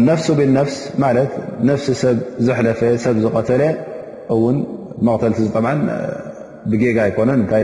ነፍ 0.07 0.23
ብነፍስ 0.37 0.77
ማ 1.01 1.09
ነሲ 1.67 1.85
ሰብ 2.01 2.17
ዝሕለፈ 2.47 2.79
ሰብ 3.05 3.15
ዝቀተለ 3.25 3.63
እውን 4.35 4.57
መተልቲ 5.07 5.39
ብጌጋ 6.71 6.97
ይኮነን 7.09 7.41
እታይ 7.45 7.63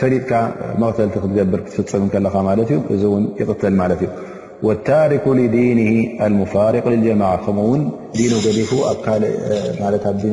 ፈሊጥካ 0.00 0.32
መተልቲ 0.82 1.14
ክትገብር 1.22 1.60
ክትፍፅም 1.74 2.04
ከለካ 2.14 2.34
ማት 2.48 2.58
እዩ 2.64 2.70
እዚ 2.96 3.02
ን 3.22 3.26
ይቕተል 3.40 3.74
ማለት 3.80 4.00
እዩ 4.04 4.08
ታሪክ 4.88 5.24
ዲን 5.54 5.78
ልሙፋርቅ 6.32 6.84
ጀማ 7.04 7.22
ከምውን 7.44 7.82
ዲ 8.16 8.26
ዲ 8.44 8.64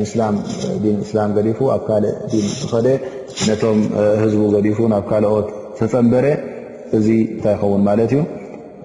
እስላም 0.08 1.30
ገዲፉ 1.36 1.58
ኣብ 1.74 1.82
ካልእ 1.88 2.14
ዲን 2.32 2.44
ዝኸደ 2.60 2.86
ነቶም 3.48 3.78
ህዝቡ 4.22 4.40
ገዲፉ 4.56 4.78
ናብ 4.92 5.04
ካልኦት 5.10 5.48
ተፀንበረ 5.78 6.26
እዚ 6.98 7.06
እንታይ 7.36 7.54
ይኸውን 7.56 7.82
ማለት 7.88 8.12
እዩ 8.16 8.20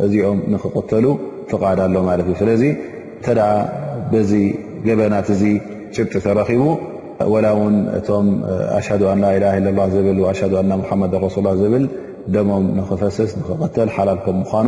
እዚኦም 0.05 0.39
ንኽተሉ 0.53 1.05
ፍቃድ 1.51 1.79
ኣሎ 1.87 1.95
ማት 2.07 2.19
እ 2.23 2.35
ስለ 2.39 2.49
ተ 3.25 3.35
በዚ 4.13 4.31
ገበናት 4.87 5.27
እዚ 5.35 5.43
ጭብጢ 5.95 6.13
ተረኺቡ 6.25 6.63
ላ 7.45 7.49
ውን 7.59 7.75
እቶም 7.97 8.27
ኣሽ 8.79 8.87
ላላ 9.03 9.83
ብል 10.07 10.19
ሽ 10.39 10.51
ና 10.71 10.79
ሓመድ 10.89 11.13
ሱ 11.35 11.39
ዝብል 11.61 11.85
ደሞም 12.35 12.65
ንኽፈሰስ 12.79 13.31
ንኽተል 13.39 13.89
ሓላልከም 13.95 14.35
ምኳኑ 14.41 14.67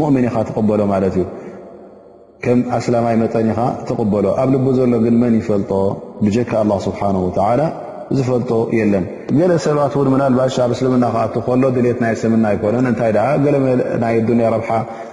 ሙእምኒ 0.00 0.24
ኢኻ 0.30 0.36
ትቕበሎ 0.48 0.80
ማለት 0.92 1.14
እዩ 1.18 1.24
ከም 2.44 2.58
ኣስላማይ 2.78 3.14
መጠን 3.22 3.46
ኢኻ 3.54 3.60
ትቕበሎ 3.88 4.26
ኣብ 4.42 4.48
ል 4.52 4.56
ዘሎ 4.78 4.92
ግን 5.04 5.14
መን 5.22 5.34
ይፈልጦ 5.40 5.70
ብጀካ 6.24 6.52
ላ 6.70 6.78
ስብሓን 6.86 7.18
ላ 7.60 7.64
ዝፈልጦ 8.16 8.50
የለን 8.78 9.04
ገለ 9.36 9.52
ሰባት 9.64 9.94
እውን 9.96 10.08
ምና 10.14 10.24
ልባሽ 10.32 10.56
ኣብ 10.64 10.72
እስልምና 10.74 11.04
ከኣት 11.14 11.34
ከሎ 11.46 11.62
ድሌት 11.76 11.98
ናይ 12.04 12.12
እስልምና 12.16 12.46
ይኮነን 12.56 12.86
እንታይ 12.90 13.10
ገለናይ 13.44 14.16
ዱንያ 14.28 14.50
ረብሓ 14.54 14.68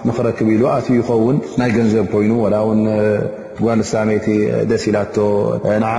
ንክረክብ 0.08 0.48
ኢሉ 0.56 0.62
ኣት 0.74 0.86
ይኸውን 0.96 1.36
ናይ 1.60 1.70
ገንዘብ 1.76 2.06
ኮይኑ 2.12 2.32
ላ 2.54 2.58
እውን 2.66 2.82
ጓልስሜይቲ 3.64 4.26
ደስ 4.70 4.84
ኢላቶ 4.90 5.16
ንዓ 5.84 5.92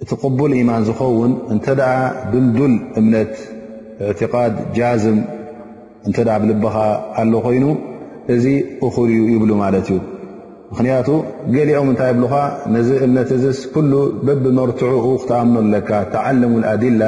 እቲ 0.04 0.12
ቕቡል 0.22 0.54
ኢማን 0.60 0.84
ዝኸውን 0.88 1.32
እንተ 1.54 1.66
ዱልዱል 2.32 2.74
እምነት 3.02 3.34
እትቃድ 4.12 4.56
ጃዝም 4.78 5.20
እንተ 6.08 6.18
ብልበኻ 6.42 6.76
ኣሎ 7.22 7.34
ኮይኑ 7.46 7.66
እዚ 8.36 8.46
እኹር 8.88 9.10
ይብሉ 9.36 9.52
ማለት 9.64 9.88
እዩ 9.96 10.00
ምክንያቱ 10.72 11.10
ገሊኦም 11.56 11.88
እንታይ 11.92 12.10
ኣብልኻ 12.14 12.34
ነዚ 12.76 12.90
እምነት 13.06 13.30
እዚስ 13.36 13.60
ኩሉ 13.74 13.92
በብመርትዑኡ 14.28 15.04
ክትኣምኖ 15.22 15.58
ለካ 15.74 15.90
ተዓሎሙኣዲላ 16.14 17.02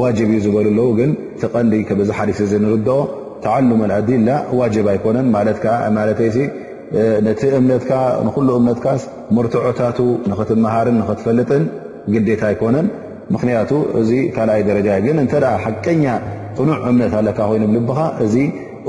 ዋጅብ 0.00 0.28
እዩ 0.32 0.38
ዝበሉኣለው 0.46 0.88
ግን 0.98 1.10
ተቐንዲ 1.42 1.74
ከዚ 1.88 2.08
ሓሊፍ 2.18 2.38
ንርድኦ 2.64 2.96
ተዓልሙኣዲላ 3.44 4.28
ዋጅብ 4.60 4.88
ኣይኮነን 4.94 5.28
ማለትከ 5.36 5.66
ማይ 5.96 6.08
ነቲ 7.26 7.40
እምነትካ 7.60 7.92
ንኩሉ 8.26 8.48
እምነትካ 8.60 8.86
መርትዖታቱ 9.36 9.98
ንኽትመሃርን 10.30 10.96
ንኽትፈልጥን 11.02 11.64
ግዴት 12.14 12.42
ኣይኮነን 12.48 12.86
ምክንያቱ 13.36 13.70
እዚ 14.00 14.10
ካልኣይ 14.36 14.62
ደረጃ 14.70 14.88
ግን 15.06 15.18
እንተ 15.24 15.34
ሓቀኛ 15.66 16.04
ፅኑዕ 16.58 16.78
እምነት 16.90 17.12
ኣለካ 17.20 17.38
ኮይኑ 17.52 17.62
ብልብኻ 17.76 18.00
እዚ 18.26 18.34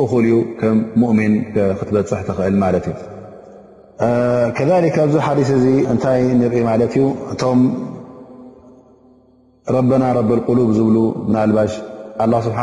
እኹል 0.05 0.25
ዩ 0.33 0.37
ከም 0.61 0.79
ሙእሚን 1.03 1.33
ክትበፅሕ 1.79 2.21
ትኽእል 2.29 2.55
ማለት 2.65 2.85
እዩ 2.93 3.01
ከከ 4.57 4.69
ኣብዚ 5.05 5.15
ሓዲስ 5.25 5.49
እዚ 5.57 5.65
እንታይ 5.91 6.21
ንርኢ 6.39 6.61
ማለት 6.69 6.93
እዩ 6.97 7.05
እቶም 7.33 7.59
ረበና 9.75 10.03
ረብ 10.17 10.29
ቁሉብ 10.47 10.69
ዝብሉ 10.77 10.97
ምናልባሽ 11.27 11.73
ላ 12.31 12.37
ስብሓ 12.47 12.61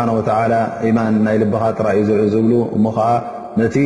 ኢማን 0.88 1.14
ናይ 1.26 1.36
ልብኻ 1.42 1.62
ጥራይ 1.78 1.96
ዩ 2.00 2.02
ዝርኢ 2.08 2.24
ዝብሉ 2.34 2.52
ሞ 2.84 2.90
ከዓ 2.96 3.08
ነቲ 3.60 3.76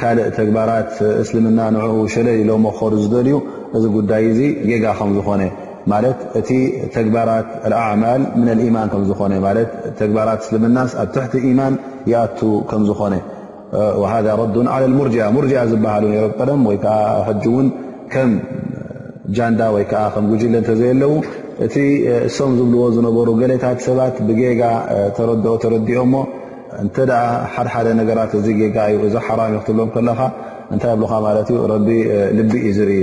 ካልእ 0.00 0.28
ተግባራት 0.38 0.90
እስልምና 1.22 1.60
ን 1.74 1.78
ሸለ 2.14 2.28
ሎ 2.50 2.56
ኸዱ 2.78 2.92
ዝደልዩ 3.04 3.38
እዚ 3.78 3.84
ጉዳይ 3.96 4.24
እዚ 4.32 4.40
የጋ 4.72 4.84
ከምዝኾነ 5.00 5.42
ማለት 5.92 6.20
እቲ 6.40 6.50
ተግባራት 6.96 7.48
ኣዕማል 7.80 8.22
ምን 8.44 8.60
ማን 8.76 8.88
ከም 8.92 9.02
ዝኾነ 9.08 9.32
ማ 9.46 9.52
ተግባራት 10.02 10.40
እስልምናስ 10.46 10.92
ኣብ 11.02 11.08
ትሕቲ 11.16 11.34
ኢማን 11.50 11.74
ይኣቱ 12.12 12.40
ከም 12.70 12.82
ዝኾነ 12.88 13.14
ሃذ 14.12 14.26
ረዱ 14.40 14.56
ር 15.06 15.42
ርኣ 15.44 15.64
ዝባሃሉ 15.72 16.06
ብቀደም 16.30 16.60
ወይከዓ 16.68 16.96
ሕ 17.26 17.30
ውን 17.54 17.66
ከም 18.12 18.30
ጃንዳ 19.36 19.60
ወይዓ 19.74 19.92
ከጉጅለ 20.14 20.54
ተዘየ 20.68 20.92
ለዉ 21.02 21.14
እቲ 21.64 21.74
እሶም 22.28 22.50
ዝብልዎ 22.58 22.84
ዝነበሩ 22.96 23.28
ገሌታት 23.40 23.78
ሰባት 23.86 24.16
ብጌጋ 24.28 24.62
ተረድኦ 25.16 25.52
ተረዲኦ 25.62 26.02
ሞ 26.12 26.16
እንተ 26.82 26.96
ሓደሓደ 27.54 27.88
ነገራት 28.00 28.32
እዚ 28.40 28.46
ጌጋ 28.60 28.76
እዩ 28.94 28.98
እዚ 29.08 29.14
ሓራም 29.26 29.52
ይክትብሎም 29.56 29.90
ከለካ 29.94 30.20
እንታይ 30.74 30.94
ብካ 31.02 31.12
ማት 31.24 31.50
ልቢ 32.38 32.54
ርኢ 32.88 32.98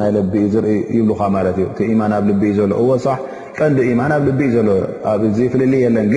ናይ 0.00 0.10
ልእ 0.16 0.34
ኢ 0.74 0.76
ይብካ 0.98 1.20
ማት 1.34 1.46
እእቲማን 1.64 2.12
ኣብ 2.18 2.24
ልቢኢ 2.30 2.52
ዘሎ 2.58 2.70
እዎ 2.82 2.90
ቀንዲ 3.58 3.78
ኢማን 3.92 4.12
ኣብ 4.16 4.22
ልቢእ 4.28 4.50
ዘሎ 4.54 4.68
ኣብ 5.10 5.22
ፍልል 5.52 5.72
የለንግ 5.84 6.14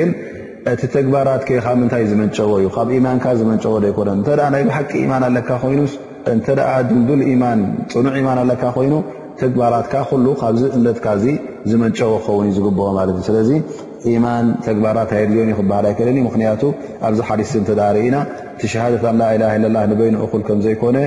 እቲ 0.74 0.82
ተግባራት 0.95 1.41
ከ 1.47 1.59
ካብ 1.65 1.76
ምንታይ 1.82 2.03
ዝመንጨቦ 2.11 2.49
እዩ 2.61 2.68
ካብ 2.76 2.89
ኢማንካ 2.97 3.26
ዝመንጨወ 3.41 3.76
ዶይኮነን 3.86 4.20
እተ 4.24 4.30
ናይ 4.53 4.63
ብሓቂ 4.70 4.91
ኢማን 5.05 5.24
ኣለ 5.30 5.38
ይ 5.74 5.78
እተ 6.34 6.47
ድልዱል 6.89 7.22
ኢማን 7.32 7.59
ፅኑዕ 7.91 8.13
ኢማን 8.22 8.39
ኣለካ 8.43 8.63
ኮይኑ 8.78 8.93
ተግባራትካ 9.41 9.93
ካብዚ 10.41 10.63
እምነትካ 10.78 11.07
ዝመንጨቦ 11.72 12.09
ክኸውን 12.26 12.45
እዩ 12.49 12.53
ዝግብኦ 12.57 12.86
ማለት 12.97 13.13
እዩ 13.15 13.24
ስለዚ 13.30 13.49
ኢማን 14.13 14.45
ተግባራት 14.68 15.07
ታይድግዮን 15.13 15.51
ክበሃል 15.59 15.86
ኣይከለኒ 15.89 16.18
ምክንያቱ 16.28 16.61
ኣብዚ 17.09 17.20
ሓዲስን 17.30 17.63
ተዳሪእ 17.70 18.05
ኢና 18.09 18.18
ቲሸሃደት 18.61 19.03
ላላ 19.20 19.51
ላ 19.76 19.86
ንበይኒ 19.91 20.15
ኣኹል 20.26 20.43
ከምዘይኮነ 20.49 20.97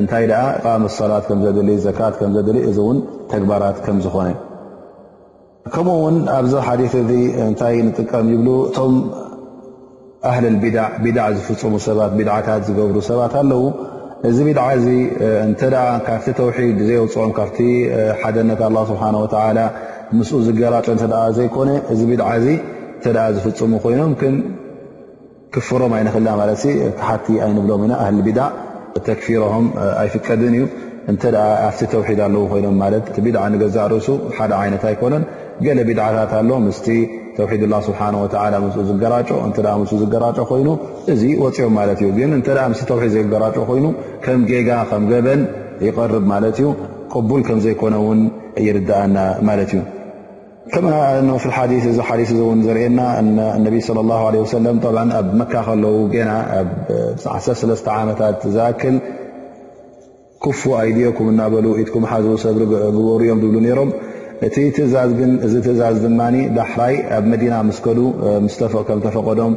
እንታይ 0.00 0.26
እቃመ 0.58 0.82
ሰላት 1.00 1.24
ከምዘድ 1.30 1.58
ዘካት 1.86 2.16
ከዘድሊ 2.22 2.58
እዚእውን 2.70 2.98
ተግባራት 3.34 3.78
ከም 3.86 3.98
ዝኮነ 4.06 4.28
ከምኡ 5.74 5.94
ውን 6.04 6.16
ኣብዚ 6.36 6.52
ሓዲ 6.66 6.82
እዚ 7.00 7.10
እንታይ 7.48 7.76
ንጥቀም 7.86 8.26
ይብሉ 8.34 8.48
እቶም 8.68 8.94
ኣል 10.30 10.44
ዝፍፅሙ 11.38 11.74
ሰባ 11.86 12.00
ታት 12.46 12.62
ዝገብሩ 12.68 12.96
ሰባት 13.10 13.34
ኣለው 13.40 13.62
እዚ 14.28 14.36
ብድዓ 14.46 14.64
እተ 15.48 15.62
ካብቲ 16.06 16.26
ተውሒድ 16.38 16.78
ዘውፅኦም 16.88 17.32
ካብቲ 17.38 17.58
ሓደነት 18.20 18.62
ስብሓወ 18.90 19.24
ምስ 20.18 20.30
ዝገላጮ 20.46 20.86
እተ 20.98 21.02
ዘይኮነ 21.38 21.70
እዚ 21.92 22.00
ዝፍፅሙ 23.36 23.72
ኮይኖም 23.84 24.14
ንክፍሮም 24.14 25.92
ኣይንክልና 25.96 26.30
ማለት 26.40 26.62
ክሓቲ 26.98 27.26
ኣይንብሎም 27.44 27.82
ኢና 27.86 27.92
ኣህል 28.04 28.16
ብድ 28.26 28.38
ተክፊሮም 29.06 29.66
ኣይፍቀድን 30.00 30.54
እዩ 30.58 30.64
እተ 31.12 31.22
ኣ 31.66 31.68
ተውሒድ 31.92 32.20
ኣለው 32.24 32.42
ኮይኖም 32.52 32.74
ማ 32.80 33.44
ንገዛእ 33.54 33.86
ርእሱ 33.92 34.08
ሓደ 34.38 34.52
ዓይነት 34.62 34.82
ኣይኮነን 34.90 35.22
ገለ 35.66 35.78
ቢድዓታት 35.88 36.32
ኣሎ 36.38 36.50
ምስ 36.66 36.78
ተውሒድ 37.36 37.62
ላ 37.72 37.76
ስብሓ 37.88 38.00
ወ 38.64 38.84
ዝገራጮ 38.88 39.28
እ 39.48 39.98
ዝገራጮ 40.02 40.36
ኮይኑ 40.50 40.68
እዚ 41.12 41.22
ወፅኦ 41.44 41.66
ማለት 41.78 41.98
እዩ 42.02 42.08
ግን 42.18 42.32
እተ 42.38 42.48
ምስ 42.72 42.80
ተውሒድ 42.90 43.12
ዘገራጮ 43.16 43.56
ኮይኑ 43.70 43.86
ከም 44.24 44.40
ጌጋ 44.50 44.70
ከም 44.90 45.04
ገበን 45.12 45.42
ይቀርብ 45.86 46.24
ማለት 46.32 46.56
እዩ 46.60 46.68
ቅቡል 47.12 47.42
ከም 47.48 47.58
ዘይኮነ 47.64 47.94
ውን 48.06 48.20
ይርዳእና 48.66 49.16
ማለት 49.48 49.72
እዩ 49.76 49.82
ሓ 52.08 52.16
ን 52.58 52.60
ዘርእና 52.66 53.00
ነቢ 53.66 53.76
ኣብ 55.20 55.28
መካ 55.40 55.52
ከለዉ 55.68 55.96
ና 56.30 56.34
ኣ1ሰለተ 57.36 57.86
ዓመታት 58.00 58.38
ዝኣክል 58.56 58.96
ክፉ 60.44 60.60
ኣይድኩም 60.80 61.28
እናበሉ 61.30 61.66
ኢትኩም 61.82 62.04
ሓዝ 62.10 62.26
ሰብ 62.42 62.56
ግበሩ 62.62 63.06
ዮም 63.28 63.38
ዝብሉ 63.44 63.56
ነሮም 63.64 63.88
እቲ 64.46 64.56
ትእዛዝ 64.74 65.10
ግ 65.18 65.20
እዚ 65.46 65.54
ትእዛዝ 65.66 65.96
ድማ 66.02 66.20
ዳሕራይ 66.58 66.94
ኣብ 67.16 67.24
መዲና 67.30 67.54
ምስከዱ 67.68 67.98
ከም 68.88 68.98
ተፈቀዶም 69.04 69.54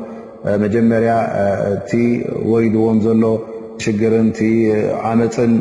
መጀመርያ 0.63 1.13
ቲ 1.89 1.99
ወይድዎም 2.51 2.99
ዘሎ 3.05 3.23
ሽግርን 3.83 4.29
ቲ 4.37 4.49
ዓመፅን 5.09 5.53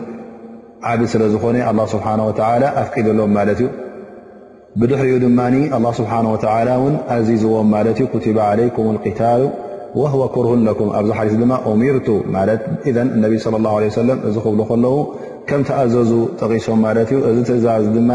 ዓብ 0.90 1.00
ስለ 1.14 1.22
ዝኾነ 1.34 1.56
ኣ 1.70 1.72
ስብሓ 1.94 2.06
ወ 2.28 2.32
ኣፍቂድሎም 2.82 3.32
ማለት 3.38 3.58
እዩ 3.64 3.68
ብድሕሪኡ 4.80 5.18
ድማ 5.24 5.84
ስብሓ 6.00 6.12
ወ 6.84 6.86
ን 6.92 6.94
ኣዚዝዎም 7.16 7.68
ማለት 7.76 7.96
ዩ 8.02 8.06
ኩቲባ 8.14 8.38
ዓለይኩም 8.52 8.96
ታሉ 9.20 9.42
ወህወ 10.00 10.20
ኩርሁን 10.36 10.60
ለኩም 10.68 10.88
ኣብዚ 10.98 11.10
ሓዲ 11.18 11.30
ድማ 11.40 11.52
ኦሚርቱ 11.72 12.08
ማለት 12.36 12.60
ኢ 12.90 12.92
ነቢ 13.24 13.32
ه 13.44 13.92
ሰለ 13.98 14.08
ዚ 14.34 14.44
ክብሉ 14.44 14.60
ከለዉ 14.70 14.96
ከም 15.48 15.60
ተኣዘዙ 15.68 16.10
ጠቂሶም 16.40 16.78
ማለት 16.86 17.08
እዩ 17.14 17.18
እዚ 17.30 17.38
ትእዛዝ 17.48 17.84
ድማ 17.96 18.10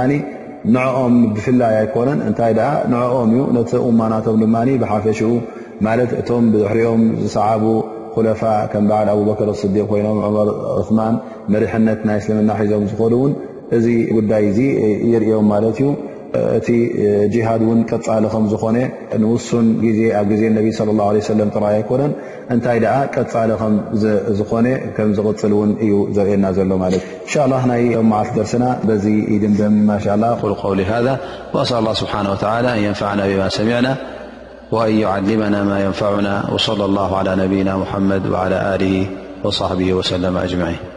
ንዕኦም 0.74 1.16
ብፍላይ 1.34 1.74
ኣይኮነን 1.82 2.20
እንታይ 2.28 2.52
ደኣ 2.60 2.70
ንዕኦም 2.94 3.30
ዩ 3.38 3.42
ነቲ 3.58 3.72
እማናቶም 3.90 4.38
ድማ 4.44 4.56
ብሓፈሽኡ 4.84 5.30
ማለት 5.86 6.12
እቶም 6.20 6.46
ብዙሕሪኦም 6.54 7.02
ዝሰዓቡ 7.24 7.64
ኮለፋ 8.16 8.42
ከም 8.72 8.86
በዓል 8.90 9.10
ኣብበከር 9.14 9.50
ስዲቅ 9.62 9.84
ኮይኖም 9.92 10.18
መር 10.36 10.50
ዑማን 10.82 11.16
መሪሕነት 11.56 12.02
ናይ 12.10 12.18
እስልምና 12.22 12.52
ሒዞም 12.62 12.84
ዝኮሉእውን 12.92 13.34
እዚ 13.78 13.86
ጉዳይ 14.18 14.44
እዚ 14.52 14.60
ይርኦም 15.14 15.48
ማለት 15.54 15.78
እዩ 15.84 15.90
እቲ 17.26 17.36
ሃድ 17.48 17.64
ዝኾነ 18.54 18.78
ንሱን 19.24 19.68
ዜ 19.98 20.02
ኣብ 20.22 20.30
ዜ 20.42 20.50
ነ 20.56 20.62
صى 20.78 20.86
له 21.00 21.04
ه 21.08 21.52
ጥራ 21.56 21.66
ኮነ 21.90 22.02
እንታይ 22.54 22.80
ዝኾነ 24.40 24.68
ከ 24.96 25.08
ዝፅል 25.18 25.64
እዩ 25.86 25.94
ዘርእና 26.16 26.46
ዘሎ 26.58 26.72
ት 26.94 26.96
እ 27.78 27.84
ይ 27.92 27.96
መዓል 28.14 28.28
ደርسና 28.40 28.64
ዚ 29.04 29.06
ድምድ 29.60 30.08
ذ 30.08 30.38
و 30.46 30.58
اله 30.70 31.14
ስه 32.00 32.14
وى 32.20 32.60
ن 32.66 32.70
يንفعና 32.88 33.20
ب 33.38 33.42
ሰعና 33.58 33.88
وأن 34.76 34.92
يعلمና 35.04 35.56
ማ 35.70 35.72
يንفعና 35.88 36.30
وصلى 36.54 36.84
لله 36.92 37.10
على 37.20 37.32
حمድ 37.92 38.24
ولى 38.36 38.60
ل 38.82 38.86
وصحب 39.46 39.80
وسل 39.98 40.24
أعن 40.28 40.95